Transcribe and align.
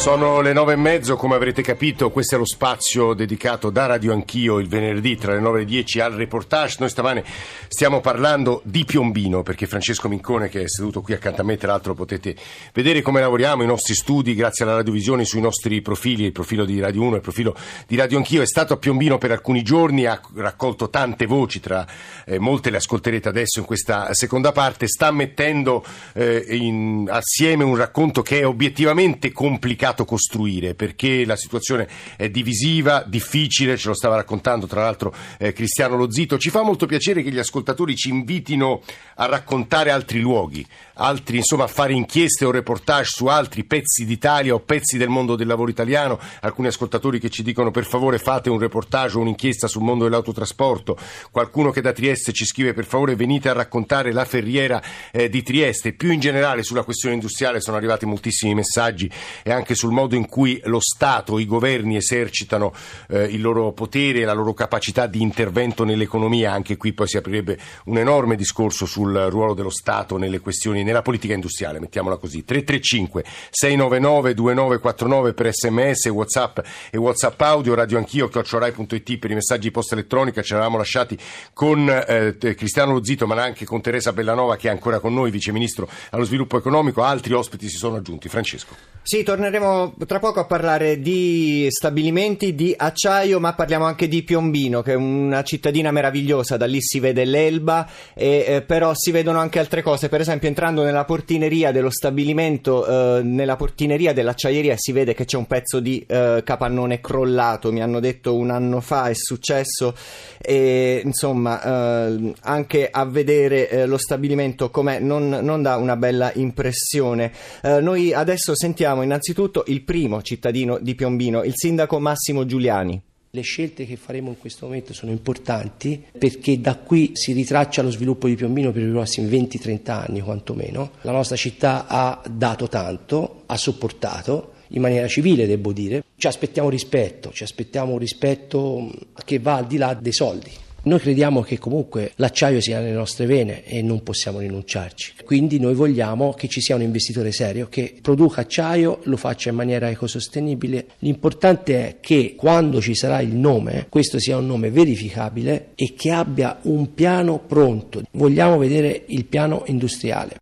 Sono 0.00 0.40
le 0.40 0.54
nove 0.54 0.72
e 0.72 0.76
mezzo, 0.76 1.14
come 1.16 1.34
avrete 1.34 1.60
capito, 1.60 2.08
questo 2.08 2.34
è 2.34 2.38
lo 2.38 2.46
spazio 2.46 3.12
dedicato 3.12 3.68
da 3.68 3.84
Radio 3.84 4.14
Anch'io 4.14 4.58
il 4.58 4.66
venerdì 4.66 5.14
tra 5.16 5.34
le 5.34 5.40
nove 5.40 5.58
e 5.58 5.60
le 5.60 5.66
dieci 5.66 6.00
al 6.00 6.14
reportage. 6.14 6.76
Noi 6.78 6.88
stamane 6.88 7.22
stiamo 7.68 8.00
parlando 8.00 8.62
di 8.64 8.86
Piombino, 8.86 9.42
perché 9.42 9.66
Francesco 9.66 10.08
Mincone, 10.08 10.48
che 10.48 10.62
è 10.62 10.68
seduto 10.68 11.02
qui 11.02 11.12
accanto 11.12 11.42
a 11.42 11.44
me, 11.44 11.58
tra 11.58 11.68
l'altro 11.68 11.92
potete 11.92 12.34
vedere 12.72 13.02
come 13.02 13.20
lavoriamo, 13.20 13.62
i 13.62 13.66
nostri 13.66 13.92
studi, 13.94 14.34
grazie 14.34 14.64
alla 14.64 14.76
radiovisione, 14.76 15.26
sui 15.26 15.42
nostri 15.42 15.82
profili, 15.82 16.24
il 16.24 16.32
profilo 16.32 16.64
di 16.64 16.80
Radio 16.80 17.02
1 17.02 17.12
e 17.12 17.16
il 17.16 17.22
profilo 17.22 17.54
di 17.86 17.94
Radio 17.94 18.16
Anch'io, 18.16 18.40
è 18.40 18.46
stato 18.46 18.72
a 18.72 18.78
Piombino 18.78 19.18
per 19.18 19.32
alcuni 19.32 19.62
giorni, 19.62 20.06
ha 20.06 20.18
raccolto 20.36 20.88
tante 20.88 21.26
voci, 21.26 21.60
tra 21.60 21.86
eh, 22.24 22.38
molte 22.38 22.70
le 22.70 22.78
ascolterete 22.78 23.28
adesso 23.28 23.58
in 23.58 23.66
questa 23.66 24.14
seconda 24.14 24.50
parte, 24.50 24.88
sta 24.88 25.10
mettendo 25.10 25.84
eh, 26.14 26.42
in, 26.48 27.06
assieme 27.10 27.64
un 27.64 27.76
racconto 27.76 28.22
che 28.22 28.40
è 28.40 28.46
obiettivamente 28.46 29.30
complicato 29.30 29.88
costruire 30.04 30.74
perché 30.74 31.24
la 31.24 31.36
situazione 31.36 31.88
è 32.16 32.28
divisiva, 32.28 33.04
difficile, 33.06 33.76
ce 33.76 33.88
lo 33.88 33.94
stava 33.94 34.16
raccontando 34.16 34.66
tra 34.66 34.82
l'altro 34.82 35.14
eh, 35.38 35.52
Cristiano 35.52 35.96
Lozito. 35.96 36.38
Ci 36.38 36.50
fa 36.50 36.62
molto 36.62 36.86
piacere 36.86 37.22
che 37.22 37.30
gli 37.30 37.38
ascoltatori 37.38 37.96
ci 37.96 38.10
invitino 38.10 38.82
a 39.16 39.26
raccontare 39.26 39.90
altri 39.90 40.20
luoghi, 40.20 40.66
altri, 40.94 41.38
insomma, 41.38 41.64
a 41.64 41.68
fare 41.68 41.92
inchieste 41.92 42.44
o 42.44 42.50
reportage 42.50 43.10
su 43.10 43.26
altri 43.26 43.64
pezzi 43.64 44.04
d'Italia 44.04 44.54
o 44.54 44.60
pezzi 44.60 44.96
del 44.96 45.08
mondo 45.08 45.36
del 45.36 45.46
lavoro 45.46 45.70
italiano. 45.70 46.18
Alcuni 46.40 46.68
ascoltatori 46.68 47.18
che 47.18 47.30
ci 47.30 47.42
dicono 47.42 47.70
per 47.70 47.84
favore 47.84 48.18
fate 48.18 48.50
un 48.50 48.58
reportage 48.58 49.16
o 49.16 49.20
un'inchiesta 49.20 49.68
sul 49.68 49.82
mondo 49.82 50.04
dell'autotrasporto. 50.04 50.96
Qualcuno 51.30 51.70
che 51.70 51.80
da 51.80 51.92
Trieste 51.92 52.32
ci 52.32 52.44
scrive 52.44 52.72
per 52.72 52.84
favore 52.84 53.16
venite 53.16 53.48
a 53.48 53.52
raccontare 53.52 54.12
la 54.12 54.24
ferriera 54.24 54.82
eh, 55.12 55.28
di 55.28 55.42
Trieste. 55.42 55.92
Più 55.92 56.10
in 56.10 56.20
generale 56.20 56.62
sulla 56.62 56.82
questione 56.82 57.14
industriale 57.14 57.60
sono 57.60 57.76
arrivati 57.76 58.06
moltissimi 58.06 58.54
messaggi 58.54 59.10
e 59.42 59.52
anche 59.52 59.74
sul 59.80 59.92
modo 59.92 60.14
in 60.14 60.28
cui 60.28 60.60
lo 60.64 60.78
Stato, 60.78 61.38
i 61.38 61.46
governi 61.46 61.96
esercitano 61.96 62.74
eh, 63.08 63.24
il 63.24 63.40
loro 63.40 63.72
potere 63.72 64.20
e 64.20 64.24
la 64.24 64.34
loro 64.34 64.52
capacità 64.52 65.06
di 65.06 65.22
intervento 65.22 65.84
nell'economia. 65.84 66.52
Anche 66.52 66.76
qui 66.76 66.92
poi 66.92 67.08
si 67.08 67.16
aprirebbe 67.16 67.58
un 67.86 67.96
enorme 67.96 68.36
discorso 68.36 68.84
sul 68.84 69.14
ruolo 69.30 69.54
dello 69.54 69.70
Stato 69.70 70.18
nelle 70.18 70.40
questioni, 70.40 70.82
nella 70.82 71.00
politica 71.00 71.32
industriale, 71.32 71.80
mettiamola 71.80 72.16
così. 72.16 72.44
335 72.44 73.24
699 73.50 74.34
2949 74.34 75.32
per 75.32 75.54
sms, 75.54 76.06
whatsapp 76.08 76.58
e 76.90 76.98
whatsapp 76.98 77.40
audio, 77.40 77.74
radio 77.74 77.96
anch'io, 77.96 78.28
chiocciorai.it 78.28 79.18
per 79.18 79.30
i 79.30 79.34
messaggi 79.34 79.70
posta 79.70 79.94
elettronica, 79.94 80.42
ce 80.42 80.52
l'avevamo 80.52 80.76
lasciati 80.76 81.18
con 81.54 81.88
eh, 81.88 82.36
Cristiano 82.54 82.92
Lozito 82.92 83.26
ma 83.26 83.42
anche 83.42 83.64
con 83.64 83.80
Teresa 83.80 84.12
Bellanova 84.12 84.56
che 84.56 84.68
è 84.68 84.70
ancora 84.70 85.00
con 85.00 85.14
noi, 85.14 85.30
Vice 85.30 85.52
Ministro 85.52 85.88
allo 86.10 86.24
Sviluppo 86.24 86.58
Economico, 86.58 87.02
altri 87.02 87.32
ospiti 87.32 87.68
si 87.68 87.76
sono 87.76 87.96
aggiunti. 87.96 88.28
Francesco. 88.28 88.98
Sì, 89.10 89.24
torneremo 89.24 89.94
tra 90.06 90.20
poco 90.20 90.38
a 90.38 90.44
parlare 90.44 91.00
di 91.00 91.66
stabilimenti 91.68 92.54
di 92.54 92.72
acciaio, 92.78 93.40
ma 93.40 93.54
parliamo 93.54 93.84
anche 93.84 94.06
di 94.06 94.22
Piombino, 94.22 94.82
che 94.82 94.92
è 94.92 94.94
una 94.94 95.42
cittadina 95.42 95.90
meravigliosa, 95.90 96.56
da 96.56 96.66
lì 96.66 96.80
si 96.80 97.00
vede 97.00 97.24
l'Elba, 97.24 97.88
e, 98.14 98.44
eh, 98.46 98.62
però 98.62 98.92
si 98.94 99.10
vedono 99.10 99.40
anche 99.40 99.58
altre 99.58 99.82
cose, 99.82 100.08
per 100.08 100.20
esempio 100.20 100.46
entrando 100.46 100.84
nella 100.84 101.04
portineria 101.04 101.72
dello 101.72 101.90
stabilimento, 101.90 102.86
eh, 103.18 103.22
nella 103.24 103.56
portineria 103.56 104.12
dell'acciaieria 104.12 104.76
si 104.78 104.92
vede 104.92 105.12
che 105.12 105.24
c'è 105.24 105.36
un 105.36 105.48
pezzo 105.48 105.80
di 105.80 106.04
eh, 106.06 106.42
capannone 106.44 107.00
crollato, 107.00 107.72
mi 107.72 107.82
hanno 107.82 107.98
detto 107.98 108.36
un 108.36 108.50
anno 108.50 108.80
fa 108.80 109.08
è 109.08 109.14
successo, 109.14 109.92
e 110.38 111.02
insomma 111.04 111.60
eh, 112.06 112.32
anche 112.42 112.88
a 112.88 113.04
vedere 113.06 113.68
eh, 113.68 113.86
lo 113.86 113.98
stabilimento 113.98 114.70
com'è 114.70 115.00
non, 115.00 115.28
non 115.42 115.62
dà 115.62 115.74
una 115.74 115.96
bella 115.96 116.30
impressione. 116.36 117.32
Eh, 117.60 117.80
noi 117.80 118.12
adesso 118.12 118.54
sentiamo 118.54 118.98
innanzitutto 119.02 119.64
il 119.66 119.82
primo 119.82 120.22
cittadino 120.22 120.78
di 120.78 120.94
Piombino, 120.94 121.42
il 121.42 121.52
sindaco 121.54 121.98
Massimo 121.98 122.46
Giuliani. 122.46 123.00
Le 123.32 123.42
scelte 123.42 123.86
che 123.86 123.96
faremo 123.96 124.30
in 124.30 124.38
questo 124.38 124.66
momento 124.66 124.92
sono 124.92 125.12
importanti 125.12 126.02
perché 126.18 126.60
da 126.60 126.76
qui 126.76 127.12
si 127.14 127.32
ritraccia 127.32 127.80
lo 127.80 127.90
sviluppo 127.90 128.26
di 128.26 128.34
Piombino 128.34 128.72
per 128.72 128.82
i 128.82 128.90
prossimi 128.90 129.28
20-30 129.28 129.90
anni 129.90 130.20
quantomeno. 130.20 130.90
La 131.02 131.12
nostra 131.12 131.36
città 131.36 131.86
ha 131.86 132.20
dato 132.28 132.68
tanto, 132.68 133.42
ha 133.46 133.56
sopportato 133.56 134.54
in 134.70 134.80
maniera 134.80 135.06
civile 135.06 135.46
devo 135.46 135.72
dire. 135.72 136.04
Ci 136.16 136.26
aspettiamo 136.26 136.68
rispetto, 136.68 137.30
ci 137.32 137.44
aspettiamo 137.44 137.92
un 137.92 137.98
rispetto 137.98 138.90
che 139.24 139.38
va 139.38 139.56
al 139.56 139.66
di 139.66 139.76
là 139.76 139.94
dei 139.94 140.12
soldi. 140.12 140.50
Noi 140.82 140.98
crediamo 140.98 141.42
che 141.42 141.58
comunque 141.58 142.12
l'acciaio 142.16 142.60
sia 142.60 142.80
nelle 142.80 142.94
nostre 142.94 143.26
vene 143.26 143.64
e 143.64 143.82
non 143.82 144.02
possiamo 144.02 144.38
rinunciarci. 144.38 145.14
Quindi 145.24 145.60
noi 145.60 145.74
vogliamo 145.74 146.32
che 146.32 146.48
ci 146.48 146.62
sia 146.62 146.74
un 146.74 146.82
investitore 146.82 147.32
serio 147.32 147.68
che 147.68 147.96
produca 148.00 148.40
acciaio, 148.40 149.00
lo 149.04 149.16
faccia 149.18 149.50
in 149.50 149.56
maniera 149.56 149.90
ecosostenibile. 149.90 150.86
L'importante 151.00 151.86
è 151.86 151.96
che 152.00 152.34
quando 152.34 152.80
ci 152.80 152.94
sarà 152.94 153.20
il 153.20 153.34
nome, 153.34 153.86
questo 153.90 154.18
sia 154.18 154.38
un 154.38 154.46
nome 154.46 154.70
verificabile 154.70 155.72
e 155.74 155.92
che 155.94 156.10
abbia 156.10 156.58
un 156.62 156.94
piano 156.94 157.38
pronto. 157.40 158.02
Vogliamo 158.12 158.56
vedere 158.56 159.04
il 159.08 159.26
piano 159.26 159.64
industriale. 159.66 160.36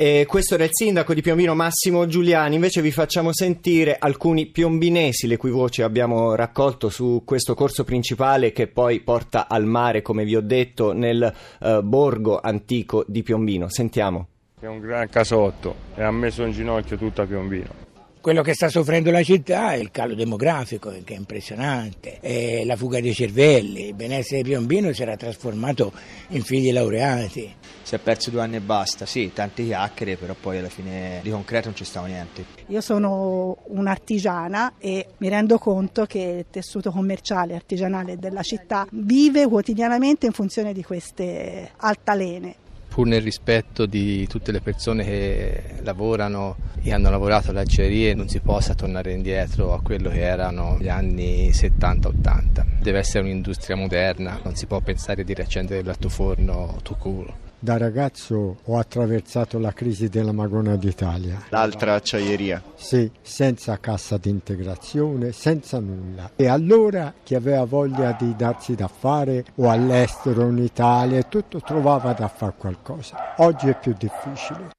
E 0.00 0.26
questo 0.28 0.54
era 0.54 0.62
il 0.62 0.70
sindaco 0.70 1.12
di 1.12 1.22
Piombino 1.22 1.56
Massimo 1.56 2.06
Giuliani, 2.06 2.54
invece 2.54 2.80
vi 2.80 2.92
facciamo 2.92 3.32
sentire 3.32 3.96
alcuni 3.98 4.46
piombinesi 4.46 5.26
le 5.26 5.36
cui 5.36 5.50
voci 5.50 5.82
abbiamo 5.82 6.36
raccolto 6.36 6.88
su 6.88 7.22
questo 7.24 7.54
corso 7.54 7.82
principale 7.82 8.52
che 8.52 8.68
poi 8.68 9.00
porta 9.00 9.48
al 9.48 9.64
mare, 9.64 10.00
come 10.00 10.24
vi 10.24 10.36
ho 10.36 10.40
detto, 10.40 10.92
nel 10.92 11.34
uh, 11.58 11.82
borgo 11.82 12.38
antico 12.38 13.04
di 13.08 13.24
Piombino. 13.24 13.68
Sentiamo. 13.68 14.28
È 14.60 14.66
un 14.66 14.78
gran 14.78 15.08
casotto 15.08 15.74
e 15.96 16.04
ha 16.04 16.12
messo 16.12 16.44
in 16.44 16.52
ginocchio 16.52 16.96
tutta 16.96 17.26
Piombino. 17.26 17.87
Quello 18.20 18.42
che 18.42 18.52
sta 18.52 18.68
soffrendo 18.68 19.12
la 19.12 19.22
città 19.22 19.72
è 19.72 19.76
il 19.76 19.90
calo 19.92 20.14
demografico, 20.14 20.90
che 21.04 21.14
è 21.14 21.16
impressionante, 21.16 22.18
è 22.20 22.64
la 22.64 22.74
fuga 22.74 23.00
dei 23.00 23.14
cervelli, 23.14 23.86
il 23.86 23.94
benessere 23.94 24.42
piombino 24.42 24.92
si 24.92 25.02
era 25.02 25.16
trasformato 25.16 25.92
in 26.28 26.42
figli 26.42 26.72
laureati. 26.72 27.54
Si 27.80 27.94
è 27.94 27.98
perso 27.98 28.30
due 28.30 28.42
anni 28.42 28.56
e 28.56 28.60
basta, 28.60 29.06
sì, 29.06 29.30
tante 29.32 29.64
chiacchiere, 29.64 30.16
però 30.16 30.34
poi 30.38 30.58
alla 30.58 30.68
fine 30.68 31.20
di 31.22 31.30
concreto 31.30 31.68
non 31.68 31.76
ci 31.76 31.84
stava 31.84 32.06
niente.Io 32.06 32.80
sono 32.80 33.58
un'artigiana 33.68 34.74
e 34.78 35.06
mi 35.18 35.28
rendo 35.28 35.56
conto 35.58 36.04
che 36.04 36.18
il 36.18 36.46
tessuto 36.50 36.90
commerciale 36.90 37.52
e 37.52 37.56
artigianale 37.56 38.18
della 38.18 38.42
città 38.42 38.86
vive 38.90 39.46
quotidianamente 39.46 40.26
in 40.26 40.32
funzione 40.32 40.72
di 40.72 40.82
queste 40.82 41.70
altalene 41.76 42.66
pur 42.98 43.06
nel 43.06 43.22
rispetto 43.22 43.86
di 43.86 44.26
tutte 44.26 44.50
le 44.50 44.60
persone 44.60 45.04
che 45.04 45.62
lavorano 45.82 46.56
e 46.82 46.92
hanno 46.92 47.10
lavorato 47.10 47.50
alle 47.50 47.60
acciaierie 47.60 48.12
non 48.12 48.28
si 48.28 48.40
possa 48.40 48.74
tornare 48.74 49.12
indietro 49.12 49.72
a 49.72 49.80
quello 49.80 50.10
che 50.10 50.22
erano 50.22 50.76
gli 50.80 50.88
anni 50.88 51.50
70-80. 51.50 52.80
Deve 52.80 52.98
essere 52.98 53.22
un'industria 53.22 53.76
moderna, 53.76 54.40
non 54.42 54.56
si 54.56 54.66
può 54.66 54.80
pensare 54.80 55.22
di 55.22 55.32
riaccendere 55.32 55.84
l'altoforno 55.84 56.80
tu 56.82 56.96
culo. 56.96 57.47
Da 57.60 57.76
ragazzo 57.76 58.58
ho 58.62 58.78
attraversato 58.78 59.58
la 59.58 59.72
crisi 59.72 60.08
della 60.08 60.30
Magona 60.30 60.76
d'Italia. 60.76 61.46
L'altra 61.48 61.94
acciaieria? 61.94 62.62
Sì, 62.76 63.10
senza 63.20 63.78
cassa 63.80 64.16
d'integrazione, 64.16 65.32
senza 65.32 65.80
nulla. 65.80 66.30
E 66.36 66.46
allora 66.46 67.12
chi 67.20 67.34
aveva 67.34 67.64
voglia 67.64 68.16
di 68.16 68.36
darsi 68.36 68.76
da 68.76 68.86
fare 68.86 69.44
o 69.56 69.68
all'estero 69.70 70.48
in 70.48 70.58
Italia, 70.58 71.20
tutto 71.24 71.60
trovava 71.60 72.12
da 72.12 72.28
fare 72.28 72.54
qualcosa. 72.56 73.34
Oggi 73.38 73.68
è 73.68 73.76
più 73.76 73.92
difficile. 73.98 74.76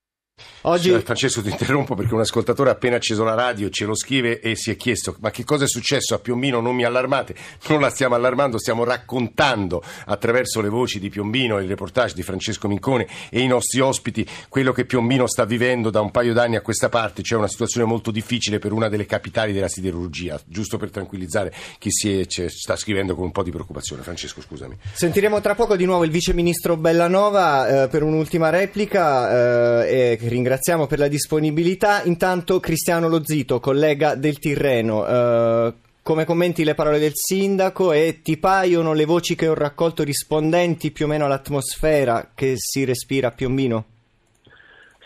Oggi... 0.61 0.91
Francesco 0.99 1.41
ti 1.41 1.49
interrompo 1.49 1.95
perché 1.95 2.13
un 2.13 2.19
ascoltatore 2.19 2.69
ha 2.69 2.73
appena 2.73 2.97
acceso 2.97 3.23
la 3.23 3.33
radio, 3.33 3.69
ce 3.69 3.85
lo 3.85 3.95
scrive 3.95 4.39
e 4.39 4.55
si 4.55 4.71
è 4.71 4.75
chiesto 4.75 5.15
ma 5.19 5.31
che 5.31 5.43
cosa 5.43 5.65
è 5.65 5.67
successo 5.67 6.13
a 6.15 6.19
Piombino, 6.19 6.59
non 6.59 6.75
mi 6.75 6.83
allarmate, 6.83 7.35
non 7.67 7.79
la 7.79 7.89
stiamo 7.89 8.15
allarmando, 8.15 8.57
stiamo 8.57 8.83
raccontando 8.83 9.83
attraverso 10.05 10.61
le 10.61 10.69
voci 10.69 10.99
di 10.99 11.09
Piombino, 11.09 11.59
il 11.59 11.67
reportage 11.67 12.13
di 12.13 12.23
Francesco 12.23 12.67
Mincone 12.67 13.07
e 13.29 13.41
i 13.41 13.47
nostri 13.47 13.79
ospiti 13.79 14.25
quello 14.47 14.71
che 14.71 14.85
Piombino 14.85 15.27
sta 15.27 15.45
vivendo 15.45 15.89
da 15.89 16.01
un 16.01 16.11
paio 16.11 16.33
d'anni 16.33 16.55
a 16.55 16.61
questa 16.61 16.89
parte, 16.89 17.23
cioè 17.23 17.37
una 17.37 17.47
situazione 17.47 17.85
molto 17.87 18.11
difficile 18.11 18.59
per 18.59 18.71
una 18.71 18.89
delle 18.89 19.05
capitali 19.05 19.53
della 19.53 19.67
siderurgia, 19.67 20.39
giusto 20.45 20.77
per 20.77 20.89
tranquillizzare 20.89 21.53
chi 21.77 21.91
si 21.91 22.19
è, 22.19 22.25
sta 22.27 22.75
scrivendo 22.75 23.15
con 23.15 23.25
un 23.25 23.31
po' 23.31 23.43
di 23.43 23.51
preoccupazione. 23.51 24.03
Francesco 24.03 24.41
scusami. 24.41 24.77
Sentiremo 24.93 25.41
tra 25.41 25.55
poco 25.55 25.75
di 25.75 25.85
nuovo 25.85 26.03
il 26.03 26.11
vice 26.11 26.33
ministro 26.33 26.77
Bellanova 26.77 27.83
eh, 27.83 27.87
per 27.87 28.03
un'ultima 28.03 28.49
replica 28.49 29.83
eh, 29.83 30.11
e 30.11 30.17
ringraziamo 30.29 30.87
per 30.87 30.99
la 30.99 31.07
disponibilità. 31.07 32.03
Intanto 32.03 32.59
Cristiano 32.59 33.09
Lozito, 33.09 33.59
collega 33.59 34.15
del 34.15 34.39
Tirreno, 34.39 35.05
eh, 35.05 35.73
come 36.01 36.25
commenti 36.25 36.63
le 36.63 36.75
parole 36.75 36.99
del 36.99 37.11
sindaco 37.13 37.91
e 37.91 38.21
ti 38.23 38.37
paiono 38.37 38.93
le 38.93 39.05
voci 39.05 39.35
che 39.35 39.47
ho 39.47 39.53
raccolto 39.53 40.03
rispondenti 40.03 40.91
più 40.91 41.05
o 41.05 41.07
meno 41.07 41.25
all'atmosfera 41.25 42.31
che 42.33 42.53
si 42.55 42.85
respira 42.85 43.27
a 43.27 43.31
Piombino? 43.31 43.85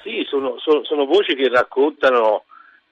Sì, 0.03 0.23
sono, 0.29 0.59
sono, 0.59 0.83
sono 0.83 1.05
voci 1.05 1.35
che 1.35 1.49
raccontano 1.49 2.43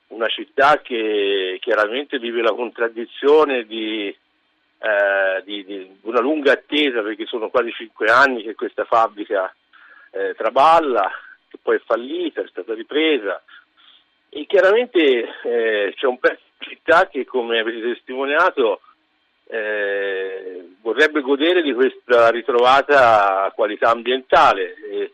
una 0.08 0.28
città 0.28 0.82
che 0.82 1.58
chiaramente 1.62 2.20
vive 2.20 2.42
la 2.42 2.54
contraddizione 2.54 3.66
di, 3.66 4.08
eh, 4.08 5.44
di, 5.46 5.64
di, 5.66 5.90
una 6.02 6.20
lunga 6.20 6.54
attesa 6.54 7.02
perché 7.02 7.26
sono 7.26 7.50
quasi 7.50 7.72
cinque 7.72 8.12
anni 8.12 8.44
che 8.44 8.56
questa 8.56 8.84
fabbrica 8.84 9.54
eh, 10.12 10.34
traballa, 10.36 11.10
che 11.52 11.58
poi 11.62 11.76
è 11.76 11.82
fallita, 11.86 12.42
è 12.42 12.48
stata 12.48 12.74
ripresa 12.74 13.42
e 14.34 14.46
chiaramente 14.48 15.28
eh, 15.44 15.94
c'è 15.94 16.08
un 16.08 16.18
pezzo 16.18 16.40
di 16.58 16.68
città 16.70 17.10
che 17.10 17.26
come 17.26 17.60
avete 17.60 17.82
testimoniato 17.82 18.80
eh, 19.48 20.70
vorrebbe 20.82 21.20
godere 21.20 21.62
di 21.62 21.74
questa 21.74 22.30
ritrovata 22.30 23.52
qualità 23.54 23.90
ambientale. 23.90 24.76
E 24.90 25.12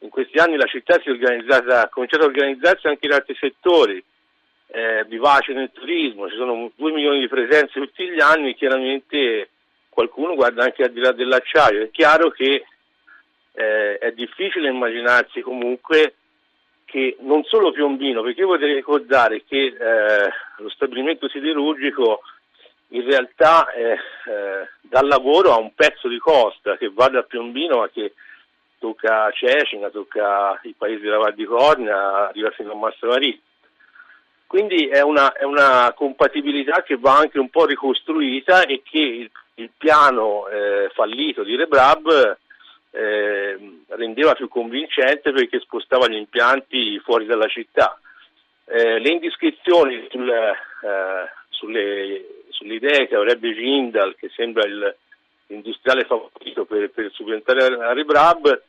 in 0.00 0.08
questi 0.08 0.38
anni 0.38 0.56
la 0.56 0.66
città 0.66 0.96
ha 0.96 1.88
cominciato 1.88 2.24
a 2.24 2.26
organizzarsi 2.26 2.88
anche 2.88 3.06
in 3.06 3.12
altri 3.12 3.36
settori, 3.38 4.02
eh, 4.66 5.04
vivace 5.04 5.52
nel 5.52 5.70
turismo, 5.72 6.28
ci 6.28 6.34
sono 6.36 6.72
due 6.74 6.90
milioni 6.90 7.20
di 7.20 7.28
presenze 7.28 7.78
tutti 7.78 8.08
gli 8.08 8.20
anni, 8.20 8.56
chiaramente 8.56 9.50
qualcuno 9.88 10.34
guarda 10.34 10.64
anche 10.64 10.82
al 10.82 10.90
di 10.90 11.00
là 11.00 11.12
dell'acciaio. 11.12 11.84
È 11.84 11.90
chiaro 11.92 12.30
che 12.30 12.64
eh, 13.56 13.98
è 13.98 14.12
difficile 14.12 14.68
immaginarsi 14.68 15.40
comunque 15.40 16.14
che 16.84 17.16
non 17.20 17.42
solo 17.44 17.72
Piombino, 17.72 18.22
perché 18.22 18.40
io 18.40 18.46
vorrei 18.46 18.74
ricordare 18.74 19.42
che 19.44 19.64
eh, 19.66 20.30
lo 20.58 20.68
stabilimento 20.68 21.28
siderurgico 21.28 22.22
in 22.90 23.04
realtà 23.04 23.70
eh, 23.72 23.92
eh, 23.92 24.68
dà 24.80 25.02
lavoro 25.02 25.52
a 25.52 25.58
un 25.58 25.74
pezzo 25.74 26.06
di 26.06 26.18
costa 26.18 26.76
che 26.76 26.90
va 26.92 27.08
da 27.08 27.22
Piombino 27.22 27.78
ma 27.78 27.88
che 27.88 28.14
tocca 28.78 29.30
Cecina, 29.32 29.88
tocca 29.88 30.60
i 30.62 30.74
paesi 30.76 31.02
della 31.02 31.18
Val 31.18 31.34
di 31.34 31.44
Cornia, 31.44 32.28
arriva 32.28 32.50
fino 32.50 32.72
a 32.72 32.76
Mastromarì. 32.76 33.40
Quindi 34.46 34.86
è 34.86 35.00
una, 35.00 35.32
è 35.32 35.42
una, 35.42 35.92
compatibilità 35.92 36.82
che 36.82 36.96
va 36.96 37.16
anche 37.16 37.40
un 37.40 37.48
po' 37.48 37.66
ricostruita 37.66 38.64
e 38.64 38.82
che 38.84 38.98
il, 38.98 39.30
il 39.54 39.70
piano 39.76 40.46
eh, 40.46 40.88
fallito 40.94 41.42
di 41.42 41.56
Rebrab 41.56 42.38
eh, 42.96 43.58
rendeva 43.88 44.32
più 44.32 44.48
convincente 44.48 45.30
perché 45.30 45.60
spostava 45.60 46.08
gli 46.08 46.16
impianti 46.16 46.98
fuori 47.00 47.26
dalla 47.26 47.46
città. 47.46 48.00
Eh, 48.64 48.98
le 48.98 49.10
indiscrezioni 49.10 50.06
sul, 50.10 50.28
eh, 50.28 50.54
sulle, 51.50 52.24
sulle, 52.48 52.74
idee 52.74 53.06
che 53.06 53.14
avrebbe 53.14 53.52
Jindal, 53.52 54.16
che 54.16 54.30
sembra 54.34 54.64
il, 54.64 54.96
l'industriale 55.48 56.04
favorito 56.04 56.64
per, 56.64 56.90
per 56.90 57.10
subentrare 57.12 57.74
a 57.74 57.92
Rebrab, 57.92 58.62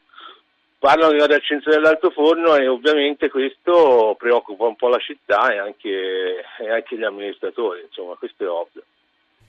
parlano 0.77 1.11
di 1.11 1.17
una 1.17 1.25
riaccensione 1.25 1.77
dell'altoforno 1.77 2.55
e 2.55 2.67
ovviamente 2.67 3.29
questo 3.29 4.15
preoccupa 4.19 4.65
un 4.65 4.75
po' 4.75 4.89
la 4.89 4.99
città 4.99 5.53
e 5.53 5.57
anche, 5.57 6.43
e 6.59 6.69
anche 6.69 6.97
gli 6.97 7.03
amministratori, 7.03 7.81
insomma 7.81 8.15
questo 8.15 8.43
è 8.43 8.49
ovvio. 8.49 8.83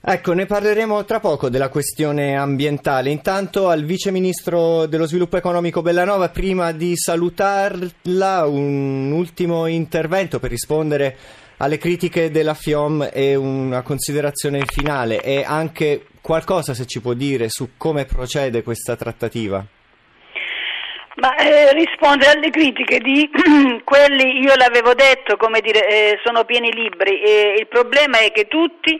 Ecco, 0.01 0.31
ne 0.31 0.45
parleremo 0.45 1.03
tra 1.03 1.19
poco 1.19 1.49
della 1.49 1.67
questione 1.67 2.37
ambientale. 2.37 3.09
Intanto 3.09 3.67
al 3.67 3.83
Vice 3.83 4.11
Ministro 4.11 4.85
dello 4.85 5.05
Sviluppo 5.05 5.35
Economico 5.35 5.81
Bellanova, 5.81 6.29
prima 6.29 6.71
di 6.71 6.95
salutarla, 6.95 8.47
un 8.47 9.11
ultimo 9.11 9.65
intervento 9.67 10.39
per 10.39 10.51
rispondere 10.51 11.17
alle 11.57 11.77
critiche 11.77 12.31
della 12.31 12.53
FIOM 12.53 13.09
e 13.11 13.35
una 13.35 13.81
considerazione 13.81 14.63
finale 14.65 15.21
e 15.21 15.43
anche 15.45 16.05
qualcosa 16.21 16.73
se 16.73 16.85
ci 16.85 17.01
può 17.01 17.11
dire 17.11 17.49
su 17.49 17.71
come 17.75 18.05
procede 18.05 18.63
questa 18.63 18.95
trattativa. 18.95 19.65
Ma 21.15 21.35
eh, 21.35 21.73
rispondere 21.73 22.31
alle 22.31 22.49
critiche 22.49 22.99
di 22.99 23.29
quelli, 23.83 24.39
io 24.39 24.55
l'avevo 24.55 24.93
detto, 24.93 25.35
come 25.35 25.59
dire, 25.59 25.85
eh, 25.85 26.19
sono 26.23 26.45
pieni 26.45 26.71
libri. 26.71 27.21
Eh, 27.21 27.55
il 27.59 27.67
problema 27.67 28.19
è 28.19 28.31
che 28.31 28.47
tutti 28.47 28.97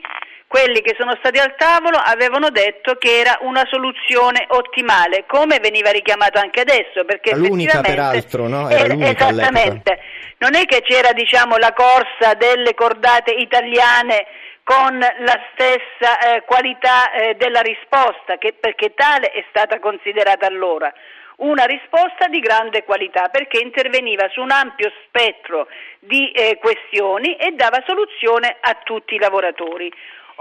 quelli 0.50 0.80
che 0.80 0.96
sono 0.98 1.14
stati 1.20 1.38
al 1.38 1.54
tavolo 1.54 1.96
avevano 1.96 2.50
detto 2.50 2.96
che 2.96 3.20
era 3.20 3.38
una 3.42 3.64
soluzione 3.70 4.46
ottimale, 4.48 5.22
come 5.28 5.60
veniva 5.60 5.92
richiamato 5.92 6.40
anche 6.40 6.62
adesso, 6.62 7.04
perché 7.04 7.36
l'unica 7.36 7.80
peraltro, 7.80 8.48
no? 8.48 8.68
Era 8.68 8.92
l'unica 8.92 9.28
esattamente. 9.28 10.00
Non 10.38 10.56
è 10.56 10.64
che 10.64 10.82
c'era 10.82 11.12
diciamo, 11.12 11.56
la 11.56 11.72
corsa 11.72 12.34
delle 12.34 12.74
cordate 12.74 13.30
italiane 13.30 14.26
con 14.64 14.98
la 14.98 15.40
stessa 15.52 16.18
eh, 16.18 16.42
qualità 16.42 17.12
eh, 17.12 17.36
della 17.36 17.60
risposta, 17.60 18.36
che, 18.38 18.52
perché 18.58 18.92
tale 18.94 19.30
è 19.30 19.44
stata 19.50 19.78
considerata 19.78 20.46
allora 20.46 20.92
una 21.40 21.64
risposta 21.64 22.26
di 22.28 22.40
grande 22.40 22.84
qualità 22.84 23.28
perché 23.28 23.60
interveniva 23.60 24.28
su 24.30 24.40
un 24.40 24.50
ampio 24.50 24.90
spettro 25.06 25.68
di 26.00 26.30
eh, 26.32 26.58
questioni 26.60 27.36
e 27.36 27.52
dava 27.52 27.82
soluzione 27.86 28.56
a 28.60 28.76
tutti 28.82 29.14
i 29.14 29.18
lavoratori. 29.18 29.90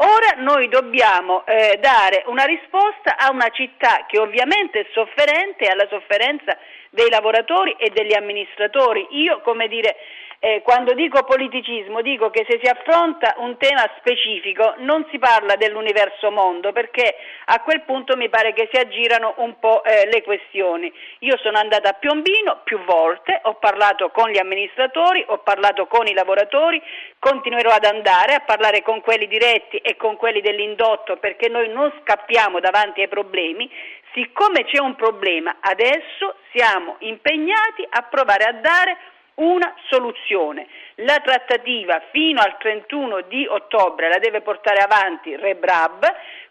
Ora 0.02 0.36
noi 0.38 0.70
dobbiamo 0.70 1.46
eh, 1.46 1.78
dare 1.82 2.24
una 2.28 2.46
risposta 2.46 3.18
a 3.18 3.32
una 3.32 3.50
città 3.50 4.06
che 4.08 4.18
ovviamente 4.18 4.80
è 4.80 4.86
sofferente 4.94 5.68
alla 5.68 5.88
sofferenza 5.90 6.58
dei 6.90 7.10
lavoratori 7.10 7.76
e 7.78 7.90
degli 7.90 8.14
amministratori. 8.14 9.06
Io, 9.12 9.42
come 9.42 9.68
dire, 9.68 9.98
eh, 10.42 10.62
quando 10.64 10.94
dico 10.94 11.24
politicismo 11.24 12.02
dico 12.02 12.30
che 12.30 12.46
se 12.48 12.60
si 12.64 12.70
affronta 12.70 13.36
un 13.40 13.58
tema 13.58 13.84
specifico 13.98 14.76
non 14.78 15.06
si 15.12 15.20
parla 15.20 15.58
dell'universo 15.58 16.32
mondo 16.32 16.72
perché 16.72 17.14
a 17.46 17.60
quel 17.62 17.82
punto 17.82 18.16
mi 18.16 18.30
pare 18.30 18.54
che 18.54 18.70
si 18.72 18.80
aggirano 18.80 19.34
un 19.38 19.60
po' 19.60 19.84
eh, 19.84 20.08
le 20.10 20.24
questioni. 20.24 20.92
Io 21.20 21.38
sono 21.40 21.58
andata 21.58 21.90
a 21.90 21.94
Piombino 21.94 22.62
più 22.64 22.80
volte, 22.86 23.38
ho 23.44 23.56
parlato 23.56 24.12
con 24.12 24.30
gli 24.30 24.38
amministratori, 24.38 25.26
ho 25.28 25.40
parlato 25.40 25.88
con 25.88 26.08
i 26.08 26.14
lavoratori, 26.14 26.82
continuerò 27.20 27.72
ad 27.72 27.84
andare 27.84 28.36
a 28.36 28.40
parlare 28.40 28.82
con 28.82 29.02
quelli 29.02 29.28
diretti 29.28 29.78
e 29.78 29.98
con 29.98 30.16
quelli 30.16 30.40
dell'indotto 30.40 31.18
perché 31.18 31.50
noi 31.50 31.68
non 31.68 31.92
scappiamo 32.02 32.62
davanti 32.62 33.02
ai 33.02 33.10
problemi. 33.10 33.70
Siccome 34.14 34.64
c'è 34.64 34.80
un 34.80 34.96
problema, 34.96 35.58
adesso 35.60 36.36
siamo 36.54 36.96
impegnati 37.00 37.86
a 37.90 38.04
provare 38.04 38.46
a 38.46 38.54
dare 38.54 38.98
una 39.40 39.74
soluzione. 39.90 40.68
La 40.96 41.20
trattativa 41.20 42.02
fino 42.12 42.42
al 42.42 42.58
31 42.58 43.22
di 43.22 43.46
ottobre 43.48 44.10
la 44.10 44.18
deve 44.18 44.42
portare 44.42 44.82
avanti 44.82 45.36
Rebrab 45.36 46.06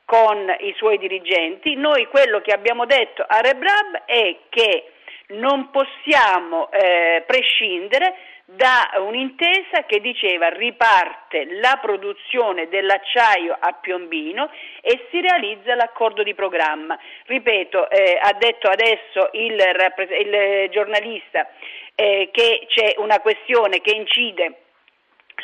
con 0.04 0.54
i 0.60 0.72
suoi 0.76 0.98
dirigenti. 0.98 1.74
Noi 1.74 2.06
quello 2.06 2.40
che 2.40 2.52
abbiamo 2.52 2.86
detto 2.86 3.24
a 3.26 3.40
Rebrab 3.40 4.04
è 4.06 4.36
che 4.48 4.92
non 5.28 5.70
possiamo 5.70 6.70
eh, 6.70 7.22
prescindere 7.26 8.14
da 8.50 8.92
un'intesa 8.96 9.84
che 9.84 10.00
diceva 10.00 10.48
riparte 10.48 11.46
la 11.60 11.78
produzione 11.82 12.68
dell'acciaio 12.68 13.54
a 13.58 13.74
Piombino 13.74 14.50
e 14.80 15.06
si 15.10 15.20
realizza 15.20 15.74
l'accordo 15.74 16.22
di 16.22 16.32
programma. 16.34 16.98
Ripeto, 17.26 17.90
eh, 17.90 18.18
ha 18.18 18.32
detto 18.38 18.70
adesso 18.70 19.28
il, 19.32 19.52
il 19.52 20.70
giornalista 20.70 21.46
eh, 21.94 22.30
che 22.32 22.64
c'è 22.68 22.94
una 22.96 23.20
questione 23.20 23.82
che 23.82 23.94
incide 23.94 24.62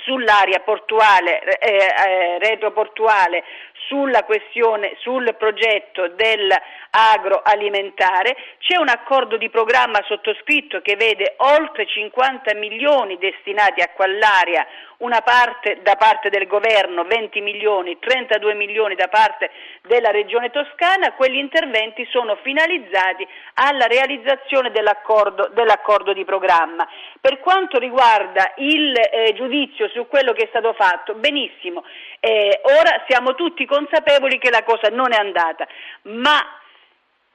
sull'area 0.02 0.60
portuale, 0.60 1.42
eh, 1.58 1.76
eh, 1.76 2.38
retroportuale, 2.38 3.44
sulla 3.88 4.24
questione, 4.24 4.96
sul 5.00 5.34
progetto 5.36 6.08
dell'agroalimentare, 6.08 8.36
c'è 8.58 8.78
un 8.78 8.88
accordo 8.88 9.36
di 9.36 9.50
programma 9.50 10.00
sottoscritto 10.06 10.80
che 10.80 10.96
vede 10.96 11.34
oltre 11.38 11.86
50 11.86 12.54
milioni 12.54 13.18
destinati 13.18 13.80
a 13.80 13.90
quell'area, 13.94 14.66
una 14.98 15.20
parte 15.20 15.80
da 15.82 15.96
parte 15.96 16.30
del 16.30 16.46
governo 16.46 17.04
20 17.04 17.40
milioni, 17.40 17.98
32 17.98 18.54
milioni 18.54 18.94
da 18.94 19.08
parte 19.08 19.50
della 19.82 20.10
regione 20.10 20.50
toscana, 20.50 21.12
quegli 21.12 21.36
interventi 21.36 22.06
sono 22.10 22.36
finalizzati 22.42 23.26
alla 23.54 23.86
realizzazione 23.86 24.70
dell'accordo, 24.70 25.50
dell'accordo 25.52 26.12
di 26.12 26.24
programma. 26.24 26.88
Per 27.20 27.40
quanto 27.40 27.78
riguarda 27.78 28.52
il 28.56 28.94
eh, 28.96 29.32
giudizio 29.34 29.88
su 29.88 30.06
quello 30.06 30.32
che 30.32 30.44
è 30.44 30.48
stato 30.48 30.72
fatto, 30.74 31.14
benissimo, 31.14 31.84
eh, 32.20 32.60
ora 32.62 33.02
siamo 33.06 33.34
tutti 33.34 33.66
consapevoli 33.74 34.38
che 34.38 34.50
la 34.50 34.62
cosa 34.62 34.88
non 34.88 35.12
è 35.12 35.16
andata, 35.16 35.66
ma 36.02 36.38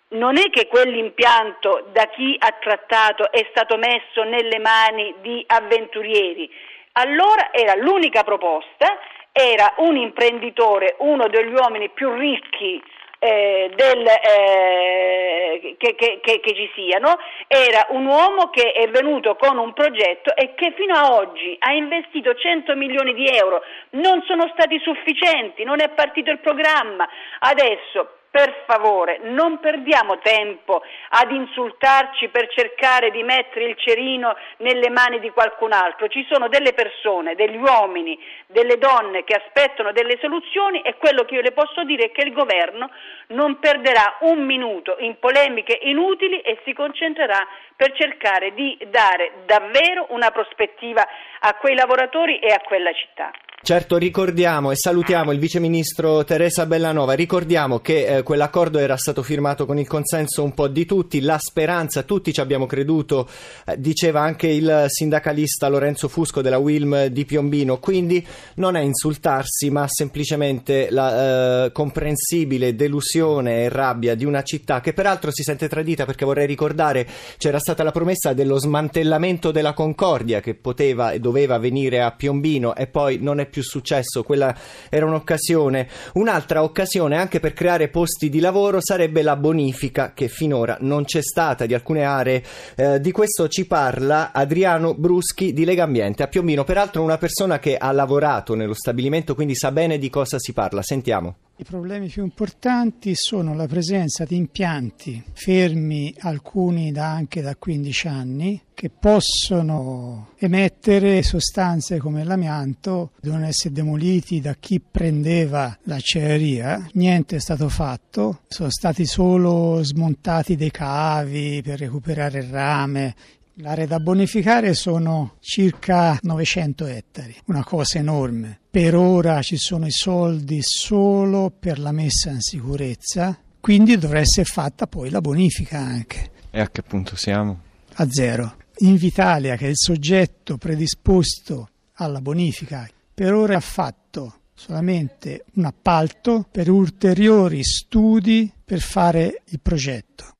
non 0.09 0.37
è 0.37 0.49
che 0.49 0.67
quell'impianto 0.67 1.89
da 1.91 2.07
chi 2.07 2.35
ha 2.39 2.55
trattato 2.59 3.29
è 3.31 3.45
stato 3.49 3.77
messo 3.77 4.23
nelle 4.23 4.57
mani 4.57 5.15
di 5.21 5.43
avventurieri, 5.45 6.49
allora 6.93 7.51
era 7.51 7.75
l'unica 7.75 8.23
proposta, 8.23 8.97
era 9.31 9.73
un 9.77 9.97
imprenditore, 9.97 10.95
uno 10.99 11.27
degli 11.27 11.53
uomini 11.53 11.89
più 11.89 12.11
ricchi 12.13 12.81
eh, 13.19 13.71
del, 13.75 14.05
eh, 14.07 15.75
che, 15.77 15.95
che, 15.95 16.19
che, 16.21 16.39
che, 16.39 16.55
ci 16.55 16.71
siano, 16.73 17.17
era 17.47 17.87
un 17.89 18.05
uomo 18.05 18.49
che 18.49 18.71
è 18.71 18.89
venuto 18.89 19.35
con 19.35 19.57
un 19.57 19.73
progetto 19.73 20.35
e 20.35 20.55
che 20.55 20.73
fino 20.75 20.95
a 20.95 21.13
oggi 21.15 21.55
ha 21.59 21.73
investito 21.73 22.33
100 22.33 22.75
milioni 22.75 23.13
di 23.13 23.27
euro, 23.27 23.61
non 23.91 24.23
sono 24.25 24.49
stati 24.53 24.79
sufficienti, 24.79 25.63
non 25.63 25.81
è 25.81 25.89
partito 25.89 26.31
il 26.31 26.39
programma, 26.39 27.07
adesso 27.39 28.18
per 28.31 28.63
favore, 28.67 29.19
non 29.23 29.59
perdiamo 29.59 30.19
tempo 30.19 30.83
ad 31.09 31.31
insultarci 31.31 32.29
per 32.29 32.47
cercare 32.49 33.09
di 33.09 33.23
mettere 33.23 33.65
il 33.65 33.75
cerino 33.77 34.35
nelle 34.57 34.89
mani 34.89 35.19
di 35.19 35.31
qualcun 35.31 35.71
altro. 35.73 36.07
Ci 36.07 36.25
sono 36.29 36.47
delle 36.47 36.73
persone, 36.73 37.35
degli 37.35 37.57
uomini, 37.57 38.19
delle 38.47 38.77
donne 38.77 39.23
che 39.23 39.33
aspettano 39.33 39.91
delle 39.91 40.17
soluzioni 40.21 40.81
e 40.81 40.95
quello 40.97 41.25
che 41.25 41.35
io 41.35 41.41
le 41.41 41.53
posso 41.53 41.83
dire 41.83 42.05
è 42.05 42.11
che 42.11 42.23
il 42.23 42.33
governo 42.33 42.91
non 43.29 43.59
perderà 43.59 44.17
un 44.21 44.45
minuto 44.45 44.97
in 44.99 45.17
polemiche 45.17 45.77
inutili 45.83 46.39
e 46.41 46.59
si 46.63 46.73
concentrerà 46.73 47.47
per 47.75 47.93
cercare 47.93 48.53
di 48.53 48.77
dare 48.87 49.31
davvero 49.45 50.07
una 50.09 50.29
prospettiva 50.31 51.05
a 51.39 51.55
quei 51.55 51.75
lavoratori 51.75 52.39
e 52.39 52.51
a 52.51 52.59
quella 52.59 52.91
città. 52.93 53.31
Certo, 53.61 53.97
ricordiamo 53.97 54.71
e 54.71 54.75
salutiamo 54.77 55.33
il 55.33 55.37
viceministro 55.37 56.23
Teresa 56.23 56.65
Bellanova. 56.65 57.11
Ricordiamo 57.13 57.79
che 57.79 58.05
eh, 58.05 58.23
quell'accordo 58.23 58.79
era 58.79 58.95
stato 58.95 59.21
firmato 59.21 59.65
con 59.65 59.77
il 59.77 59.85
consenso 59.85 60.43
un 60.43 60.53
po' 60.53 60.69
di 60.69 60.85
tutti, 60.85 61.19
la 61.19 61.37
speranza, 61.37 62.03
tutti 62.03 62.31
ci 62.33 62.39
abbiamo 62.39 62.65
creduto, 62.65 63.27
eh, 63.65 63.77
diceva 63.77 64.21
anche 64.21 64.47
il 64.47 64.85
sindacalista 64.87 65.67
Lorenzo 65.67 66.07
Fusco 66.07 66.41
della 66.41 66.57
Wilm 66.57 67.07
di 67.07 67.25
Piombino. 67.25 67.79
Quindi 67.79 68.25
non 68.55 68.77
è 68.77 68.79
insultarsi, 68.79 69.69
ma 69.69 69.85
semplicemente 69.87 70.87
la 70.89 71.65
eh, 71.65 71.71
comprensibile 71.73 72.75
delusione 72.75 73.65
e 73.65 73.69
rabbia 73.69 74.15
di 74.15 74.23
una 74.23 74.41
città 74.41 74.79
che 74.79 74.93
peraltro 74.93 75.31
si 75.31 75.43
sente 75.43 75.67
tradita 75.67 76.05
perché 76.05 76.23
vorrei 76.23 76.47
ricordare 76.47 77.05
c'era 77.37 77.59
stata 77.59 77.83
la 77.83 77.91
promessa 77.91 78.31
dello 78.33 78.57
smantellamento 78.57 79.51
della 79.51 79.73
Concordia 79.73 80.39
che 80.39 80.55
poteva 80.55 81.11
e 81.11 81.19
doveva 81.19 81.59
venire 81.59 82.01
a 82.01 82.11
Piombino 82.11 82.73
e 82.73 82.87
poi 82.87 83.19
non 83.19 83.39
è 83.41 83.47
più 83.49 83.61
successo, 83.61 84.23
quella 84.23 84.55
era 84.89 85.05
un'occasione. 85.05 85.87
Un'altra 86.13 86.63
occasione 86.63 87.17
anche 87.17 87.39
per 87.39 87.53
creare 87.53 87.89
posti 87.89 88.29
di 88.29 88.39
lavoro 88.39 88.79
sarebbe 88.81 89.21
la 89.21 89.35
bonifica 89.35 90.13
che 90.13 90.27
finora 90.27 90.77
non 90.81 91.03
c'è 91.03 91.21
stata 91.21 91.65
di 91.65 91.73
alcune 91.73 92.03
aree. 92.03 92.43
Eh, 92.75 92.99
di 93.01 93.11
questo 93.11 93.47
ci 93.47 93.65
parla 93.65 94.31
Adriano 94.31 94.93
Bruschi 94.93 95.53
di 95.53 95.65
Lega 95.65 95.83
Ambiente 95.83 96.23
a 96.23 96.27
Piombino, 96.27 96.63
peraltro 96.63 97.03
una 97.03 97.17
persona 97.17 97.59
che 97.59 97.75
ha 97.75 97.91
lavorato 97.91 98.55
nello 98.55 98.73
stabilimento, 98.73 99.35
quindi 99.35 99.55
sa 99.55 99.71
bene 99.71 99.97
di 99.97 100.09
cosa 100.09 100.37
si 100.39 100.53
parla. 100.53 100.81
Sentiamo. 100.81 101.48
I 101.59 101.65
problemi 101.65 102.07
più 102.07 102.23
importanti 102.23 103.11
sono 103.15 103.53
la 103.53 103.67
presenza 103.67 104.23
di 104.23 104.37
impianti 104.37 105.21
fermi, 105.33 106.15
alcuni 106.19 106.93
da 106.93 107.11
anche 107.11 107.41
da 107.41 107.57
15 107.57 108.07
anni, 108.07 108.61
che 108.73 108.89
possono 108.89 110.29
emettere 110.37 111.21
sostanze 111.21 111.97
come 111.97 112.23
l'amianto, 112.23 113.11
devono 113.19 113.45
essere 113.45 113.73
demoliti 113.73 114.39
da 114.39 114.55
chi 114.57 114.79
prendeva 114.79 115.77
l'acciaieria. 115.83 116.91
Niente 116.93 117.35
è 117.35 117.39
stato 117.41 117.67
fatto, 117.67 118.43
sono 118.47 118.69
stati 118.69 119.05
solo 119.05 119.83
smontati 119.83 120.55
dei 120.55 120.71
cavi 120.71 121.61
per 121.61 121.79
recuperare 121.79 122.39
il 122.39 122.47
rame. 122.47 123.15
L'area 123.61 123.85
da 123.85 123.99
bonificare 123.99 124.73
sono 124.73 125.35
circa 125.41 126.17
900 126.21 126.85
ettari, 126.85 127.35
una 127.47 127.65
cosa 127.65 127.97
enorme. 127.97 128.57
Per 128.69 128.95
ora 128.95 129.41
ci 129.41 129.57
sono 129.57 129.85
i 129.85 129.91
soldi 129.91 130.59
solo 130.61 131.51
per 131.51 131.77
la 131.77 131.91
messa 131.91 132.29
in 132.29 132.39
sicurezza, 132.39 133.37
quindi 133.59 133.97
dovrà 133.97 134.19
essere 134.19 134.45
fatta 134.45 134.87
poi 134.87 135.09
la 135.09 135.19
bonifica 135.19 135.77
anche. 135.77 136.31
E 136.49 136.61
a 136.61 136.69
che 136.69 136.83
punto 136.83 137.17
siamo? 137.17 137.59
A 137.95 138.09
zero. 138.09 138.55
Invitalia, 138.77 139.57
che 139.57 139.65
è 139.65 139.69
il 139.69 139.77
soggetto 139.77 140.55
predisposto 140.57 141.69
alla 141.95 142.21
bonifica, 142.21 142.89
per 143.13 143.33
ora 143.33 143.57
ha 143.57 143.61
fatto 143.61 144.35
solamente 144.53 145.43
un 145.55 145.65
appalto 145.65 146.47
per 146.49 146.69
ulteriori 146.69 147.61
studi 147.65 148.49
per 148.63 148.79
fare 148.79 149.41
il 149.47 149.59
progetto. 149.59 150.37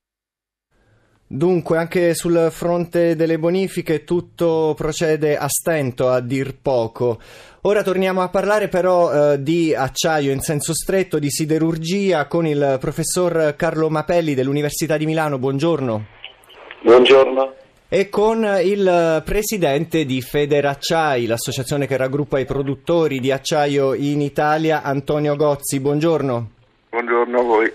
Dunque, 1.32 1.78
anche 1.78 2.12
sul 2.14 2.48
fronte 2.50 3.14
delle 3.14 3.38
bonifiche 3.38 4.02
tutto 4.02 4.74
procede 4.76 5.36
a 5.36 5.46
stento, 5.46 6.08
a 6.08 6.18
dir 6.18 6.56
poco. 6.60 7.20
Ora 7.60 7.84
torniamo 7.84 8.20
a 8.20 8.28
parlare 8.30 8.66
però 8.66 9.12
eh, 9.12 9.40
di 9.40 9.72
acciaio 9.72 10.32
in 10.32 10.40
senso 10.40 10.74
stretto, 10.74 11.20
di 11.20 11.30
siderurgia, 11.30 12.26
con 12.26 12.48
il 12.48 12.78
professor 12.80 13.54
Carlo 13.54 13.88
Mapelli 13.88 14.34
dell'Università 14.34 14.96
di 14.96 15.06
Milano. 15.06 15.38
Buongiorno. 15.38 16.04
Buongiorno. 16.82 17.54
E 17.88 18.08
con 18.08 18.44
il 18.64 19.22
presidente 19.24 20.04
di 20.04 20.20
Federacciai, 20.22 21.26
l'associazione 21.26 21.86
che 21.86 21.96
raggruppa 21.96 22.40
i 22.40 22.44
produttori 22.44 23.20
di 23.20 23.30
acciaio 23.30 23.94
in 23.94 24.20
Italia, 24.20 24.82
Antonio 24.82 25.36
Gozzi. 25.36 25.78
Buongiorno. 25.78 26.50
Buongiorno 26.90 27.38
a 27.38 27.42
voi. 27.44 27.72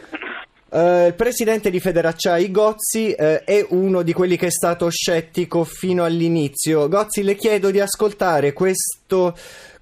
Uh, 0.76 1.06
il 1.06 1.14
presidente 1.16 1.70
di 1.70 1.80
Federacciai 1.80 2.52
Gozzi 2.52 3.16
uh, 3.18 3.24
è 3.46 3.66
uno 3.70 4.02
di 4.02 4.12
quelli 4.12 4.36
che 4.36 4.48
è 4.48 4.52
stato 4.52 4.90
scettico 4.90 5.64
fino 5.64 6.04
all'inizio. 6.04 6.90
Gozzi, 6.90 7.24
le 7.24 7.36
chiedo 7.36 7.72
di 7.72 7.80
ascoltare 7.80 8.52
questo 8.52 9.05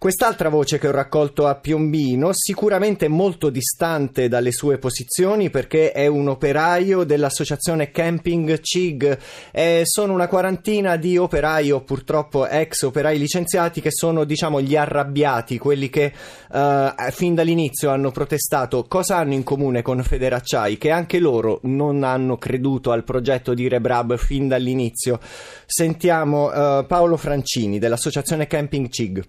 Quest'altra 0.03 0.50
voce 0.50 0.80
che 0.80 0.89
ho 0.89 0.92
raccolto 0.92 1.48
a 1.48 1.56
Piombino, 1.56 2.32
sicuramente 2.34 3.08
molto 3.08 3.50
distante 3.50 4.27
dalle 4.27 4.51
sue 4.51 4.77
posizioni 4.77 5.50
perché 5.50 5.94
è 5.94 6.08
un 6.08 6.27
operaio 6.27 7.06
dell'associazione 7.06 7.89
Camping 7.89 8.60
CIG. 8.60 9.18
Eh, 9.51 9.84
sono 9.86 10.12
una 10.12 10.27
quarantina 10.27 10.98
di 10.98 11.18
operai 11.18 11.72
o 11.72 11.84
purtroppo 11.84 12.46
ex 12.46 12.82
operai 12.82 13.18
licenziati 13.18 13.80
che 13.80 13.92
sono 13.92 14.25
diciamo 14.25 14.60
gli 14.60 14.75
arrabbiati, 14.75 15.58
quelli 15.58 15.89
che 15.89 16.12
eh, 16.51 16.94
fin 17.12 17.34
dall'inizio 17.34 17.89
hanno 17.89 18.12
protestato. 18.12 18.84
Cosa 18.89 19.15
hanno 19.15 19.36
in 19.36 19.44
comune 19.44 19.82
con 19.82 20.03
Federacciai? 20.03 20.77
Che 20.77 20.92
anche 20.92 21.20
loro 21.20 21.62
non 21.63 22.03
hanno 22.03 22.38
creduto 22.38 22.92
al 22.92 23.06
progetto 23.06 23.53
di 23.53 23.70
Rebrab 23.70 24.18
fin 24.18 24.50
dall'inizio. 24.50 25.18
Sentiamo 25.65 26.51
eh, 26.51 26.84
Paolo 26.86 27.15
Francini 27.15 27.80
dell'associazione 27.80 28.48
Camping 28.48 28.89
CIG. 28.89 29.23